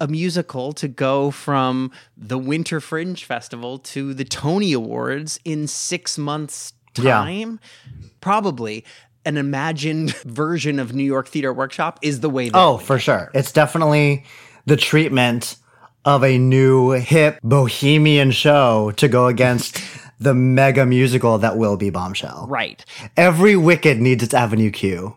a 0.00 0.08
musical 0.08 0.72
to 0.72 0.88
go 0.88 1.30
from 1.30 1.92
the 2.16 2.36
Winter 2.38 2.80
Fringe 2.80 3.22
Festival 3.24 3.78
to 3.78 4.12
the 4.14 4.24
Tony 4.24 4.72
Awards 4.72 5.38
in 5.44 5.66
six 5.68 6.18
months' 6.18 6.72
Yeah. 6.96 7.12
time, 7.18 7.60
probably 8.20 8.84
an 9.24 9.36
imagined 9.36 10.14
version 10.24 10.78
of 10.78 10.94
New 10.94 11.04
York 11.04 11.28
Theater 11.28 11.52
Workshop 11.52 11.98
is 12.02 12.20
the 12.20 12.30
way 12.30 12.48
that 12.48 12.58
Oh, 12.58 12.78
for 12.78 12.98
sure. 12.98 13.30
It's 13.34 13.52
definitely 13.52 14.24
the 14.66 14.76
treatment 14.76 15.56
of 16.04 16.22
a 16.24 16.38
new 16.38 16.90
hip 16.90 17.38
bohemian 17.42 18.30
show 18.30 18.92
to 18.96 19.08
go 19.08 19.26
against 19.26 19.78
the 20.20 20.34
mega 20.34 20.84
musical 20.86 21.38
that 21.38 21.56
will 21.56 21.76
be 21.76 21.90
Bombshell. 21.90 22.46
right. 22.48 22.84
Every 23.16 23.56
Wicked 23.56 24.00
needs 24.00 24.22
its 24.22 24.34
Avenue 24.34 24.70
Q. 24.70 25.16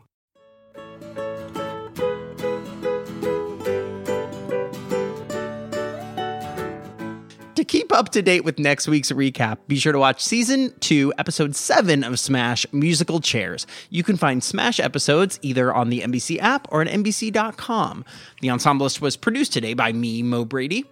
keep 7.68 7.92
up 7.92 8.10
to 8.10 8.22
date 8.22 8.44
with 8.44 8.60
next 8.60 8.88
week's 8.88 9.12
recap, 9.12 9.58
be 9.68 9.78
sure 9.78 9.92
to 9.92 10.00
watch 10.00 10.24
season 10.24 10.74
2, 10.80 11.14
episode 11.18 11.56
7 11.56 12.04
of 12.04 12.20
Smash 12.20 12.66
Musical 12.72 13.20
Chairs. 13.20 13.68
You 13.90 14.04
can 14.04 14.18
find 14.18 14.44
Smash 14.44 14.80
episodes 14.80 15.40
either 15.42 15.74
on 15.74 15.90
the 15.90 16.02
NBC 16.02 16.40
app 16.40 16.68
or 16.72 16.82
at 16.82 16.88
NBC.com. 16.88 18.06
The 18.42 18.48
Ensemblist 18.48 19.02
was 19.02 19.18
produced 19.18 19.54
today 19.54 19.74
by 19.74 19.92
me, 19.92 20.24
Mo 20.24 20.46
Brady. 20.46 20.86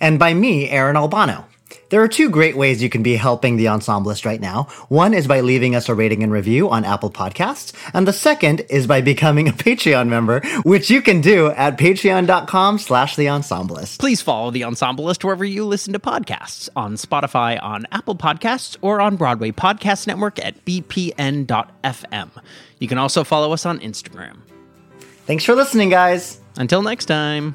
And 0.00 0.18
by 0.18 0.34
me, 0.34 0.68
Aaron 0.70 0.96
Albano. 0.96 1.44
There 1.90 2.02
are 2.02 2.08
two 2.08 2.28
great 2.30 2.56
ways 2.56 2.82
you 2.82 2.90
can 2.90 3.02
be 3.02 3.16
helping 3.16 3.56
the 3.56 3.66
ensemblist 3.66 4.24
right 4.24 4.40
now. 4.40 4.64
One 4.88 5.14
is 5.14 5.26
by 5.26 5.40
leaving 5.40 5.74
us 5.74 5.88
a 5.88 5.94
rating 5.94 6.22
and 6.22 6.30
review 6.32 6.68
on 6.68 6.84
Apple 6.84 7.10
Podcasts, 7.10 7.72
and 7.94 8.06
the 8.06 8.12
second 8.12 8.60
is 8.68 8.86
by 8.86 9.00
becoming 9.00 9.48
a 9.48 9.52
Patreon 9.68 10.08
member, 10.08 10.40
which 10.64 10.90
you 10.90 11.00
can 11.02 11.20
do 11.20 11.48
at 11.50 11.78
patreon.com 11.78 12.78
slash 12.78 13.16
the 13.16 13.26
ensemblist. 13.26 13.98
Please 13.98 14.20
follow 14.20 14.50
The 14.50 14.62
Ensemblist 14.62 15.24
wherever 15.24 15.44
you 15.44 15.64
listen 15.64 15.92
to 15.92 15.98
podcasts 15.98 16.68
on 16.76 16.94
Spotify, 16.94 17.62
on 17.62 17.86
Apple 17.92 18.16
Podcasts, 18.16 18.76
or 18.82 19.00
on 19.00 19.16
Broadway 19.16 19.50
Podcast 19.50 20.06
Network 20.06 20.44
at 20.44 20.64
bpn.fm. 20.64 22.30
You 22.78 22.88
can 22.88 22.98
also 22.98 23.24
follow 23.24 23.52
us 23.52 23.66
on 23.66 23.80
Instagram. 23.80 24.38
Thanks 25.26 25.44
for 25.44 25.54
listening, 25.54 25.90
guys. 25.90 26.40
Until 26.56 26.82
next 26.82 27.06
time. 27.06 27.54